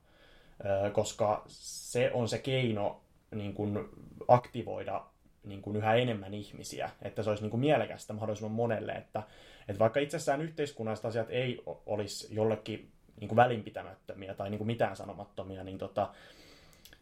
[0.94, 3.02] koska se on se keino
[3.36, 3.90] niin kuin
[4.28, 5.06] aktivoida
[5.44, 9.24] niin kuin yhä enemmän ihmisiä, että se olisi niin kuin mielekästä mahdollisimman monelle, että,
[9.72, 14.96] että vaikka itsessään yhteiskunnalliset asiat ei olisi jollekin niin kuin välinpitämättömiä tai niin kuin mitään
[14.96, 16.14] sanomattomia, niin tota,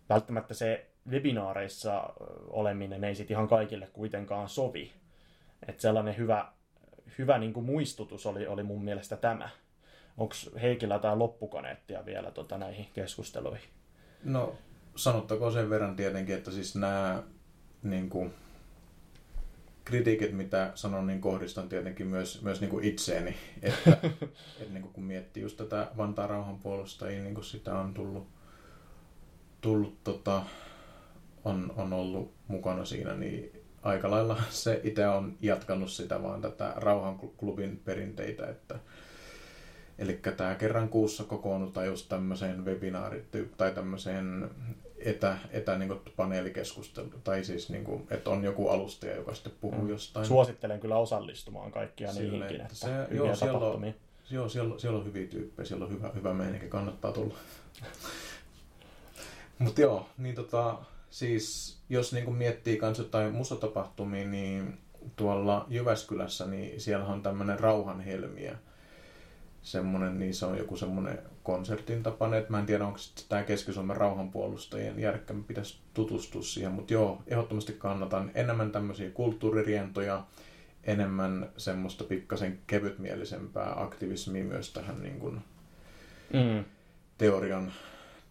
[0.09, 2.13] välttämättä se webinaareissa
[2.47, 4.91] oleminen ei sitten ihan kaikille kuitenkaan sovi.
[5.67, 6.51] Että sellainen hyvä,
[7.17, 9.49] hyvä niin kuin muistutus oli, oli mun mielestä tämä.
[10.17, 13.69] Onko Heikillä jotain loppukaneettia vielä tota, näihin keskusteluihin?
[14.23, 14.55] No,
[14.95, 17.23] sanottakoon sen verran tietenkin, että siis nämä
[17.83, 18.33] niin kuin,
[19.89, 23.35] kritiikit, mitä sanon, niin kohdistan tietenkin myös, myös niin kuin itseeni.
[23.61, 23.91] Että,
[24.59, 28.27] että niin kuin kun miettii just tätä Vantaan rauhanpuolustajia, niin kuin sitä on tullut,
[29.61, 30.43] tullut tota,
[31.45, 36.73] on, on ollut mukana siinä, niin aika lailla se itse on jatkanut sitä vaan tätä
[36.75, 38.79] rauhanklubin perinteitä, että
[39.99, 43.25] Eli tämä kerran kuussa kokoonnutaan just tämmöiseen webinaarit
[43.57, 44.49] tai tämmöiseen
[45.05, 49.53] etä, etä niin kuin paneelikeskustelu, tai siis niin kuin, että on joku alustaja, joka sitten
[49.61, 49.89] puhuu mm.
[49.89, 50.25] jostain.
[50.25, 53.93] Suosittelen kyllä osallistumaan kaikkia Sille, niihinkin, että, se, joo, siellä on,
[54.31, 57.33] joo, siellä, siellä on hyviä tyyppejä, siellä on hyvä, hyvä meininki, kannattaa tulla.
[59.59, 60.77] Mutta joo, niin tota,
[61.09, 64.77] siis jos niin kuin miettii kans jotain musatapahtumia, niin
[65.15, 68.57] tuolla Jyväskylässä, niin siellä on tämmöinen rauhanhelmiä.
[69.61, 72.99] Semmoinen, niin se on joku semmoinen konsertin tapainen, että mä en tiedä, onko
[73.29, 80.23] tämä Keski-Suomen rauhanpuolustajien järkkä, mä pitäisi tutustua siihen, mutta joo, ehdottomasti kannatan enemmän tämmöisiä kulttuuririentoja,
[80.83, 85.41] enemmän semmoista pikkasen kevytmielisempää aktivismia myös tähän niin kuin
[86.33, 86.65] mm.
[87.17, 87.71] teorian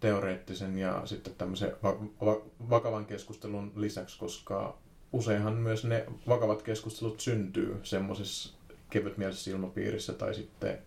[0.00, 4.78] teoreettisen ja sitten tämmöisen va- va- vakavan keskustelun lisäksi, koska
[5.12, 8.54] useinhan myös ne vakavat keskustelut syntyy semmoisessa
[8.90, 10.78] kevytmielisessä ilmapiirissä tai sitten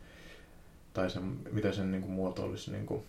[0.94, 3.04] tai sen, miten sen niin kuin muotoilisi niin kuin,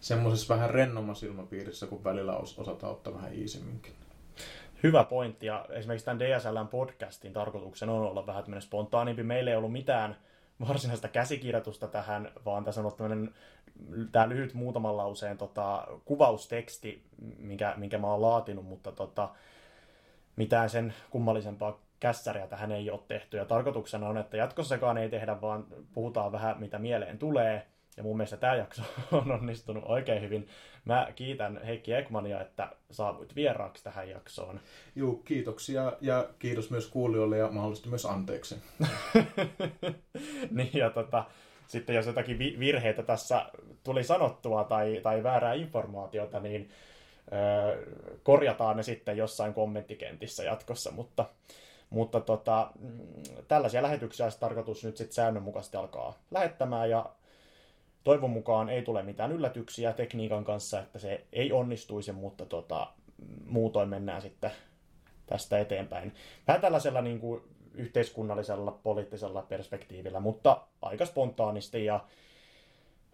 [0.00, 3.92] semmoisessa vähän rennommassa ilmapiirissä, kun välillä os, osataan ottaa vähän iisimminkin.
[4.82, 9.22] Hyvä pointti, ja esimerkiksi tämän DSLn podcastin tarkoituksena on olla vähän tämmöinen spontaanimpi.
[9.22, 10.16] Meillä ei ollut mitään
[10.68, 13.34] varsinaista käsikirjoitusta tähän, vaan tässä on tämmöinen
[14.12, 17.02] tämä lyhyt muutaman lauseen tota, kuvausteksti,
[17.38, 19.28] minkä, minkä mä oon laatinut, mutta tota,
[20.36, 23.36] mitään sen kummallisempaa kässäriä tähän ei ole tehty.
[23.36, 27.66] Ja tarkoituksena on, että jatkossakaan ei tehdä, vaan puhutaan vähän mitä mieleen tulee.
[27.96, 28.82] Ja mun mielestä tämä jakso
[29.12, 30.48] on onnistunut oikein hyvin.
[30.84, 34.60] Mä kiitän Heikki Ekmania, että saavuit vieraaksi tähän jaksoon.
[34.94, 38.62] Joo, kiitoksia ja kiitos myös kuulijoille ja mahdollisesti myös anteeksi.
[40.56, 41.24] niin ja tota,
[41.66, 43.46] sitten jos jotakin virheitä tässä
[43.84, 46.70] tuli sanottua tai, tai väärää informaatiota, niin
[48.22, 51.24] korjataan ne sitten jossain kommenttikentissä jatkossa, mutta,
[51.90, 52.98] mutta tota, mm,
[53.48, 57.10] tällaisia lähetyksiä olisi tarkoitus nyt sitten säännönmukaisesti alkaa lähettämään ja
[58.04, 62.86] toivon mukaan ei tule mitään yllätyksiä tekniikan kanssa, että se ei onnistuisi, mutta tota,
[63.46, 64.50] muutoin mennään sitten
[65.26, 66.14] tästä eteenpäin.
[66.46, 67.42] Vähän tällaisella niin kuin
[67.74, 72.04] yhteiskunnallisella, poliittisella perspektiivillä, mutta aika spontaanisti ja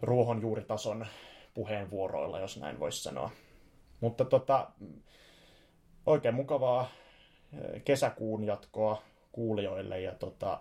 [0.01, 1.07] ruohonjuuritason
[1.55, 3.31] puheenvuoroilla, jos näin voisi sanoa.
[4.01, 4.71] Mutta tota,
[6.07, 6.89] oikein mukavaa
[7.85, 10.61] kesäkuun jatkoa kuulijoille ja tota,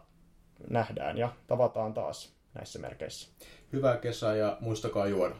[0.69, 3.29] nähdään ja tavataan taas näissä merkeissä.
[3.73, 5.35] Hyvää kesää ja muistakaa juoda.